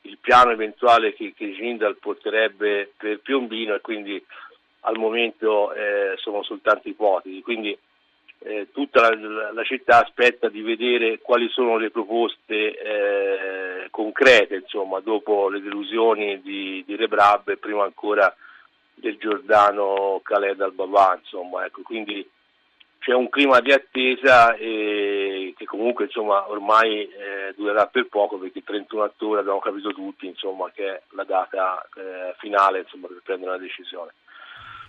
il 0.03 0.17
piano 0.19 0.51
eventuale 0.51 1.13
che, 1.13 1.33
che 1.35 1.53
Gindal 1.53 1.97
porterebbe 1.97 2.93
per 2.97 3.19
Piombino 3.19 3.75
e 3.75 3.81
quindi 3.81 4.23
al 4.81 4.97
momento 4.97 5.73
eh, 5.73 6.13
sono 6.17 6.43
soltanto 6.43 6.87
ipotesi, 6.87 7.41
quindi 7.41 7.77
eh, 8.39 8.67
tutta 8.71 9.13
la, 9.13 9.51
la, 9.51 9.63
città 9.63 10.03
aspetta 10.03 10.47
di 10.49 10.61
vedere 10.61 11.19
quali 11.19 11.49
sono 11.49 11.77
le 11.77 11.91
proposte 11.91 12.53
eh, 12.53 13.87
concrete, 13.89 14.55
insomma, 14.55 14.99
dopo 14.99 15.49
le 15.49 15.61
delusioni 15.61 16.41
di, 16.41 16.83
di 16.85 16.95
Rebrab 16.95 17.49
e 17.49 17.57
prima 17.57 17.83
ancora 17.83 18.33
del 18.93 19.17
Giordano 19.17 20.21
Khaled 20.23 20.61
al-Baba, 20.61 21.17
insomma, 21.19 21.65
ecco, 21.65 21.81
quindi 21.81 22.27
c'è 22.99 23.13
un 23.13 23.29
clima 23.29 23.59
di 23.61 23.71
attesa 23.71 24.55
eh, 24.55 25.53
che 25.57 25.65
comunque 25.65 26.05
insomma, 26.05 26.49
ormai 26.49 27.03
eh, 27.03 27.53
durerà 27.55 27.87
per 27.87 28.07
poco 28.07 28.37
perché 28.37 28.59
il 28.59 28.65
31 28.65 29.03
ottobre 29.03 29.39
abbiamo 29.39 29.59
capito 29.59 29.91
tutti 29.93 30.27
insomma, 30.27 30.69
che 30.73 30.85
è 30.85 31.01
la 31.11 31.23
data 31.23 31.81
eh, 31.95 32.35
finale 32.37 32.79
insomma, 32.79 33.07
per 33.07 33.21
prendere 33.23 33.51
una 33.51 33.59
decisione. 33.59 34.11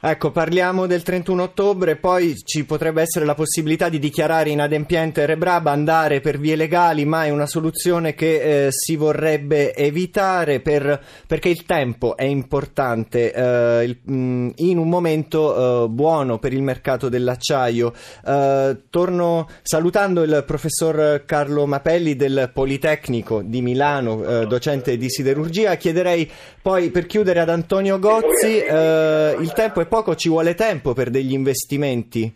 Ecco, 0.03 0.31
parliamo 0.31 0.87
del 0.87 1.03
31 1.03 1.43
ottobre, 1.43 1.97
poi 1.97 2.35
ci 2.35 2.65
potrebbe 2.65 3.03
essere 3.03 3.27
la 3.27 3.35
possibilità 3.35 3.91
di 3.91 3.99
dichiarare 3.99 4.49
inadempiente 4.49 5.27
Rebraba, 5.27 5.73
andare 5.73 6.23
per 6.23 6.39
vie 6.39 6.57
legali, 6.57 7.05
ma 7.05 7.27
è 7.27 7.29
una 7.29 7.45
soluzione 7.45 8.15
che 8.15 8.69
eh, 8.69 8.69
si 8.71 8.97
vorrebbe 8.97 9.75
evitare 9.75 10.61
per, 10.61 10.99
perché 11.27 11.51
il 11.51 11.67
tempo 11.67 12.17
è 12.17 12.25
importante 12.25 13.31
eh, 13.31 13.85
il, 13.85 13.99
mh, 14.03 14.15
mm, 14.15 14.49
in 14.57 14.79
un 14.79 14.89
momento 14.89 15.85
eh, 15.85 15.89
buono 15.91 16.39
per 16.39 16.55
il 16.55 16.63
mercato 16.63 17.11
dell'acciaio. 17.11 17.93
Eh, 18.25 18.85
torno 18.89 19.49
salutando 19.61 20.23
il 20.23 20.45
professor 20.47 21.25
Carlo 21.27 21.67
Mapelli 21.67 22.17
del 22.17 22.51
Politecnico 22.55 23.43
di 23.43 23.61
Milano, 23.61 24.25
eh, 24.25 24.47
docente 24.47 24.97
di 24.97 25.11
siderurgia. 25.11 25.75
Chiederei 25.75 26.27
poi 26.63 26.89
per 26.89 27.05
chiudere 27.05 27.41
ad 27.41 27.51
Antonio 27.51 27.99
Gozzi, 27.99 28.61
eh, 28.61 29.37
il 29.39 29.53
tempo 29.53 29.83
è 29.83 29.89
poco, 29.90 30.14
ci 30.14 30.31
vuole 30.31 30.55
tempo 30.55 30.94
per 30.94 31.11
degli 31.11 31.33
investimenti? 31.33 32.33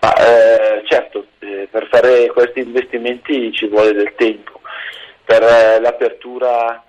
Ma, 0.00 0.14
eh, 0.14 0.82
certo, 0.86 1.26
eh, 1.40 1.68
per 1.70 1.88
fare 1.90 2.28
questi 2.28 2.60
investimenti 2.60 3.52
ci 3.52 3.66
vuole 3.66 3.92
del 3.92 4.14
tempo. 4.16 4.60
Per 5.24 5.42
eh, 5.42 5.80
l'apertura 5.80 6.82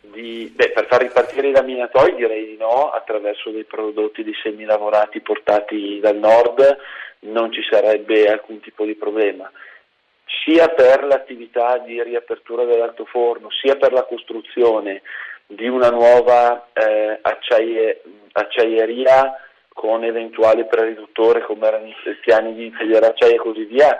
di, 0.00 0.52
beh, 0.54 0.72
per 0.72 0.86
far 0.86 1.00
ripartire 1.00 1.48
i 1.48 1.52
laminatori 1.52 2.16
direi 2.16 2.46
di 2.46 2.56
no, 2.58 2.90
attraverso 2.90 3.50
dei 3.50 3.64
prodotti 3.64 4.22
di 4.24 4.32
semilavorati 4.42 5.20
portati 5.20 6.00
dal 6.00 6.16
nord 6.16 6.76
non 7.20 7.52
ci 7.52 7.60
sarebbe 7.70 8.26
alcun 8.26 8.60
tipo 8.60 8.84
di 8.84 8.94
problema 8.94 9.50
sia 10.44 10.68
per 10.68 11.04
l'attività 11.04 11.78
di 11.78 12.02
riapertura 12.02 12.64
dell'altoforno, 12.64 13.48
sia 13.50 13.76
per 13.76 13.92
la 13.92 14.04
costruzione 14.04 15.02
di 15.50 15.66
una 15.66 15.90
nuova 15.90 16.68
eh, 16.72 17.18
acciaie, 17.22 18.02
acciaieria 18.32 19.34
con 19.68 20.04
eventuali 20.04 20.64
preriduttore 20.66 21.42
come 21.42 21.66
erano 21.66 21.86
i 21.86 21.94
piani 22.20 22.54
di 22.54 22.70
Federacciaia 22.70 23.34
e 23.34 23.38
così 23.38 23.64
via, 23.64 23.98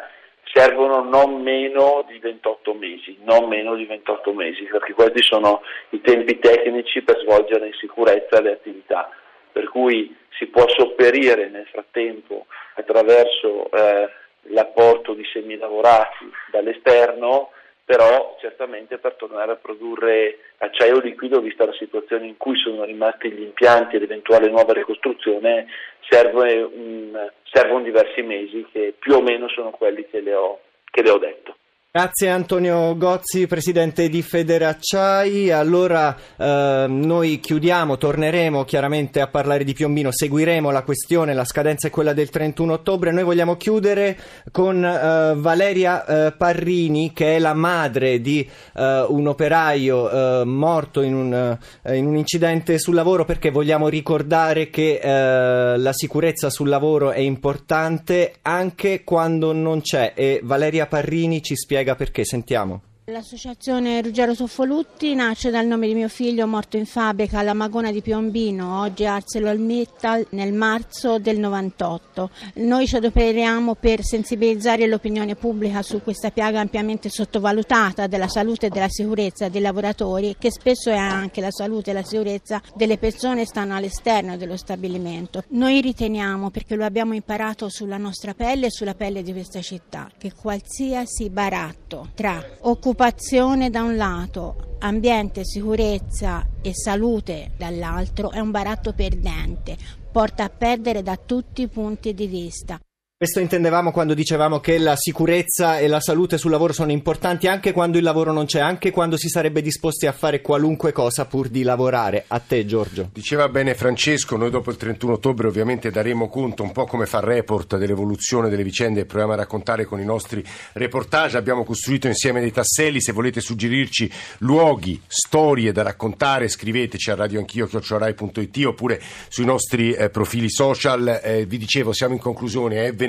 servono 0.52 1.02
non 1.02 1.40
meno 1.42 2.04
di 2.06 2.18
28 2.18 2.74
mesi, 2.74 3.18
non 3.22 3.48
meno 3.48 3.74
di 3.74 3.86
28 3.86 4.32
mesi, 4.32 4.64
perché 4.64 4.92
questi 4.92 5.22
sono 5.22 5.62
i 5.90 6.00
tempi 6.00 6.38
tecnici 6.38 7.02
per 7.02 7.18
svolgere 7.20 7.66
in 7.66 7.74
sicurezza 7.74 8.40
le 8.40 8.52
attività. 8.52 9.10
Per 9.52 9.68
cui 9.68 10.16
si 10.38 10.46
può 10.46 10.68
sopperire 10.68 11.48
nel 11.48 11.66
frattempo 11.66 12.46
attraverso 12.74 13.70
eh, 13.72 14.08
l'apporto 14.52 15.14
di 15.14 15.24
semilavorati 15.32 16.30
dall'esterno, 16.52 17.50
però 17.90 18.36
certamente 18.38 18.98
per 18.98 19.14
tornare 19.14 19.50
a 19.50 19.56
produrre 19.56 20.38
acciaio 20.58 21.00
liquido, 21.00 21.40
vista 21.40 21.66
la 21.66 21.72
situazione 21.72 22.24
in 22.24 22.36
cui 22.36 22.56
sono 22.56 22.84
rimasti 22.84 23.32
gli 23.32 23.42
impianti 23.42 23.96
e 23.96 23.98
l'eventuale 23.98 24.48
nuova 24.48 24.72
ricostruzione, 24.74 25.66
servono 26.08 27.82
diversi 27.82 28.22
mesi 28.22 28.64
che 28.70 28.94
più 28.96 29.14
o 29.14 29.22
meno 29.22 29.48
sono 29.48 29.70
quelli 29.70 30.06
che 30.08 30.20
le 30.20 30.34
ho, 30.34 30.60
che 30.88 31.02
le 31.02 31.10
ho 31.10 31.18
detto. 31.18 31.56
Grazie 31.92 32.28
Antonio 32.28 32.96
Gozzi, 32.96 33.48
presidente 33.48 34.08
di 34.08 34.22
Federacciai. 34.22 35.50
Allora 35.50 36.16
eh, 36.36 36.86
noi 36.88 37.40
chiudiamo, 37.40 37.98
torneremo 37.98 38.62
chiaramente 38.62 39.20
a 39.20 39.26
parlare 39.26 39.64
di 39.64 39.72
Piombino, 39.72 40.10
seguiremo 40.12 40.70
la 40.70 40.84
questione, 40.84 41.34
la 41.34 41.44
scadenza 41.44 41.88
è 41.88 41.90
quella 41.90 42.12
del 42.12 42.30
31 42.30 42.74
ottobre. 42.74 43.10
Noi 43.10 43.24
vogliamo 43.24 43.56
chiudere 43.56 44.16
con 44.52 44.84
eh, 44.84 45.34
Valeria 45.34 46.04
eh, 46.04 46.30
Parrini, 46.30 47.12
che 47.12 47.34
è 47.34 47.38
la 47.40 47.54
madre 47.54 48.20
di 48.20 48.48
eh, 48.76 49.06
un 49.08 49.26
operaio 49.26 50.42
eh, 50.42 50.44
morto 50.44 51.00
in 51.00 51.16
un, 51.16 51.58
eh, 51.82 51.96
in 51.96 52.06
un, 52.06 52.16
incidente 52.16 52.78
sul 52.78 52.94
lavoro, 52.94 53.24
perché 53.24 53.50
vogliamo 53.50 53.88
ricordare 53.88 54.70
che 54.70 55.00
la 55.02 55.92
sicurezza 55.92 56.50
sul 56.50 56.68
lavoro 56.68 57.10
è 57.10 57.18
importante 57.18 58.34
anche 58.42 59.02
quando 59.02 59.52
non 59.52 59.80
c'è. 59.80 60.12
E 60.14 60.40
Valeria 60.44 60.86
Parrini 60.86 61.42
ci 61.42 61.56
spiega 61.56 61.78
spiega 61.80 61.94
perché, 61.94 62.24
sentiamo. 62.24 62.89
L'associazione 63.10 64.00
Ruggero 64.02 64.34
Soffolutti 64.34 65.16
nasce 65.16 65.50
dal 65.50 65.66
nome 65.66 65.88
di 65.88 65.94
mio 65.94 66.08
figlio 66.08 66.46
morto 66.46 66.76
in 66.76 66.86
fabbrica 66.86 67.40
alla 67.40 67.54
Magona 67.54 67.90
di 67.90 68.02
Piombino, 68.02 68.82
oggi 68.82 69.04
ArcelorMittal, 69.04 70.28
nel 70.30 70.52
marzo 70.52 71.18
del 71.18 71.40
98. 71.40 72.30
Noi 72.56 72.86
ci 72.86 72.94
adoperiamo 72.94 73.74
per 73.74 74.04
sensibilizzare 74.04 74.86
l'opinione 74.86 75.34
pubblica 75.34 75.82
su 75.82 76.00
questa 76.02 76.30
piaga 76.30 76.60
ampiamente 76.60 77.08
sottovalutata 77.08 78.06
della 78.06 78.28
salute 78.28 78.66
e 78.66 78.68
della 78.68 78.88
sicurezza 78.88 79.48
dei 79.48 79.60
lavoratori, 79.60 80.36
che 80.38 80.52
spesso 80.52 80.90
è 80.90 80.96
anche 80.96 81.40
la 81.40 81.50
salute 81.50 81.90
e 81.90 81.94
la 81.94 82.04
sicurezza 82.04 82.62
delle 82.76 82.96
persone 82.96 83.40
che 83.40 83.46
stanno 83.46 83.74
all'esterno 83.74 84.36
dello 84.36 84.56
stabilimento. 84.56 85.42
Noi 85.48 85.80
riteniamo, 85.80 86.50
perché 86.50 86.76
lo 86.76 86.84
abbiamo 86.84 87.14
imparato 87.14 87.68
sulla 87.70 87.96
nostra 87.96 88.34
pelle 88.34 88.66
e 88.66 88.70
sulla 88.70 88.94
pelle 88.94 89.24
di 89.24 89.32
questa 89.32 89.60
città, 89.62 90.08
che 90.16 90.32
qualsiasi 90.32 91.28
baratto 91.28 92.10
tra 92.14 92.40
occupazione 92.60 92.98
occupazione 93.00 93.70
da 93.70 93.82
un 93.82 93.96
lato, 93.96 94.76
ambiente, 94.80 95.42
sicurezza 95.42 96.46
e 96.60 96.74
salute 96.74 97.52
dall'altro 97.56 98.30
è 98.30 98.40
un 98.40 98.50
baratto 98.50 98.92
perdente, 98.92 99.74
porta 100.12 100.44
a 100.44 100.50
perdere 100.50 101.02
da 101.02 101.16
tutti 101.16 101.62
i 101.62 101.68
punti 101.68 102.12
di 102.12 102.26
vista. 102.26 102.78
Questo 103.20 103.40
intendevamo 103.40 103.92
quando 103.92 104.14
dicevamo 104.14 104.60
che 104.60 104.78
la 104.78 104.96
sicurezza 104.96 105.78
e 105.78 105.88
la 105.88 106.00
salute 106.00 106.38
sul 106.38 106.50
lavoro 106.50 106.72
sono 106.72 106.90
importanti 106.90 107.48
anche 107.48 107.70
quando 107.72 107.98
il 107.98 108.02
lavoro 108.02 108.32
non 108.32 108.46
c'è, 108.46 108.60
anche 108.60 108.90
quando 108.90 109.18
si 109.18 109.28
sarebbe 109.28 109.60
disposti 109.60 110.06
a 110.06 110.12
fare 110.12 110.40
qualunque 110.40 110.92
cosa 110.92 111.26
pur 111.26 111.48
di 111.48 111.62
lavorare. 111.62 112.24
A 112.28 112.38
te 112.38 112.64
Giorgio. 112.64 113.10
Diceva 113.12 113.50
bene 113.50 113.74
Francesco, 113.74 114.38
noi 114.38 114.48
dopo 114.48 114.70
il 114.70 114.78
31 114.78 115.12
ottobre 115.12 115.48
ovviamente 115.48 115.90
daremo 115.90 116.30
conto 116.30 116.62
un 116.62 116.72
po' 116.72 116.86
come 116.86 117.04
fa 117.04 117.18
il 117.18 117.24
report 117.24 117.76
dell'evoluzione 117.76 118.48
delle 118.48 118.62
vicende 118.62 119.00
che 119.00 119.06
proviamo 119.06 119.34
a 119.34 119.36
raccontare 119.36 119.84
con 119.84 120.00
i 120.00 120.04
nostri 120.06 120.42
reportage. 120.72 121.36
Abbiamo 121.36 121.62
costruito 121.62 122.06
insieme 122.06 122.40
dei 122.40 122.52
tasselli, 122.52 123.02
se 123.02 123.12
volete 123.12 123.42
suggerirci 123.42 124.10
luoghi, 124.38 124.98
storie 125.06 125.72
da 125.72 125.82
raccontare 125.82 126.48
scriveteci 126.48 127.10
a 127.10 127.16
radioanchio.it 127.16 128.64
oppure 128.64 128.98
sui 129.28 129.44
nostri 129.44 129.92
eh, 129.92 130.08
profili 130.08 130.50
social. 130.50 131.20
Eh, 131.22 131.44
vi 131.44 131.58
dicevo, 131.58 131.92
siamo 131.92 132.14
in 132.14 132.20
conclusione, 132.20 132.76
è 132.76 132.86
eh, 132.86 132.92
venerdì. 132.92 133.08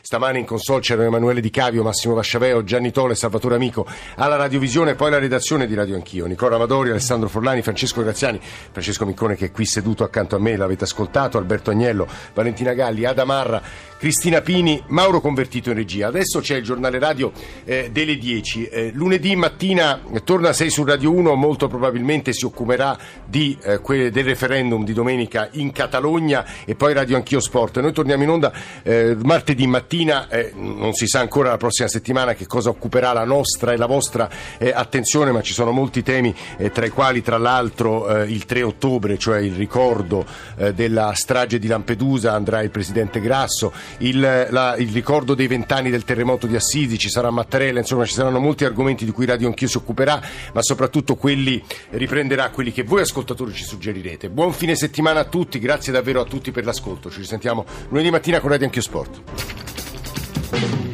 Stamane 0.00 0.38
in 0.38 0.44
console 0.44 0.80
c'erano 0.80 1.06
Emanuele 1.06 1.40
Di 1.40 1.50
Cavio, 1.50 1.82
Massimo 1.82 2.14
Vasciaveo, 2.14 2.64
Gianni 2.64 2.90
Tole, 2.90 3.14
Salvatore 3.14 3.56
Amico. 3.56 3.86
Alla 4.16 4.36
radiovisione, 4.36 4.94
poi 4.94 5.10
la 5.10 5.18
redazione 5.18 5.66
di 5.66 5.74
Radio 5.74 5.94
Anch'io. 5.94 6.26
Nicola 6.26 6.56
Amadori, 6.56 6.90
Alessandro 6.90 7.28
Forlani, 7.28 7.62
Francesco 7.62 8.02
Graziani, 8.02 8.40
Francesco 8.40 9.04
Miccone 9.04 9.36
che 9.36 9.46
è 9.46 9.50
qui 9.50 9.64
seduto 9.66 10.04
accanto 10.04 10.36
a 10.36 10.38
me, 10.38 10.56
l'avete 10.56 10.84
ascoltato, 10.84 11.38
Alberto 11.38 11.70
Agnello, 11.70 12.06
Valentina 12.34 12.72
Galli, 12.72 13.04
Adamarra, 13.04 13.62
Cristina 13.98 14.42
Pini, 14.42 14.82
Mauro 14.88 15.22
Convertito 15.22 15.70
in 15.70 15.76
regia. 15.76 16.08
Adesso 16.08 16.40
c'è 16.40 16.56
il 16.56 16.62
giornale 16.62 16.98
radio 16.98 17.32
eh, 17.64 17.88
delle 17.90 18.18
10. 18.18 18.66
Eh, 18.66 18.90
lunedì 18.92 19.34
mattina 19.36 20.02
eh, 20.12 20.22
torna 20.22 20.52
6 20.52 20.70
su 20.70 20.84
Radio 20.84 21.12
1, 21.12 21.34
molto 21.34 21.66
probabilmente 21.66 22.34
si 22.34 22.44
occuperà 22.44 22.96
di, 23.24 23.56
eh, 23.62 23.78
que- 23.80 24.10
del 24.10 24.24
referendum 24.24 24.84
di 24.84 24.92
domenica 24.92 25.48
in 25.52 25.72
Catalogna 25.72 26.44
e 26.66 26.74
poi 26.74 26.92
Radio 26.92 27.16
Anch'io 27.16 27.40
Sport. 27.40 27.80
Noi 27.80 27.92
torniamo 27.92 28.22
in 28.22 28.28
onda 28.28 28.52
eh, 28.82 29.16
martedì 29.22 29.66
mattina, 29.66 30.28
eh, 30.28 30.52
non 30.54 30.92
si 30.92 31.06
sa 31.06 31.20
ancora 31.20 31.48
la 31.48 31.56
prossima 31.56 31.88
settimana 31.88 32.34
che 32.34 32.46
cosa 32.46 32.68
occuperà 32.68 33.14
la 33.14 33.24
nostra 33.24 33.72
e 33.72 33.76
la 33.78 33.86
vostra 33.86 34.28
attenzione, 34.58 35.32
ma 35.32 35.40
ci 35.40 35.54
sono 35.54 35.70
molti 35.70 36.02
temi, 36.02 36.34
tra 36.72 36.84
i 36.84 36.90
quali 36.90 37.22
tra 37.22 37.38
l'altro 37.38 38.24
il 38.24 38.44
3 38.44 38.62
ottobre, 38.62 39.16
cioè 39.18 39.38
il 39.38 39.54
ricordo 39.54 40.24
della 40.74 41.12
strage 41.14 41.58
di 41.58 41.66
Lampedusa, 41.66 42.32
andrà 42.32 42.62
il 42.62 42.70
Presidente 42.70 43.20
Grasso 43.20 43.72
il, 43.98 44.48
la, 44.50 44.76
il 44.76 44.90
ricordo 44.90 45.34
dei 45.34 45.46
vent'anni 45.46 45.90
del 45.90 46.04
terremoto 46.04 46.46
di 46.46 46.56
Assisi, 46.56 46.98
ci 46.98 47.08
sarà 47.08 47.30
Mattarella, 47.30 47.78
insomma 47.78 48.04
ci 48.04 48.12
saranno 48.12 48.38
molti 48.38 48.64
argomenti 48.64 49.04
di 49.04 49.10
cui 49.10 49.26
Radio 49.26 49.48
Anch'io 49.48 49.68
si 49.68 49.76
occuperà, 49.76 50.20
ma 50.52 50.62
soprattutto 50.62 51.16
quelli 51.16 51.62
riprenderà 51.90 52.50
quelli 52.50 52.72
che 52.72 52.82
voi 52.82 53.02
ascoltatori 53.02 53.52
ci 53.52 53.64
suggerirete. 53.64 54.28
Buon 54.28 54.52
fine 54.52 54.74
settimana 54.74 55.20
a 55.20 55.24
tutti, 55.24 55.58
grazie 55.58 55.92
davvero 55.92 56.20
a 56.20 56.24
tutti 56.24 56.50
per 56.50 56.64
l'ascolto, 56.64 57.10
ci 57.10 57.18
risentiamo 57.18 57.64
lunedì 57.88 58.10
mattina 58.10 58.40
con 58.40 58.50
Radio 58.50 58.66
Anch'io 58.66 58.82
Sport. 58.82 60.85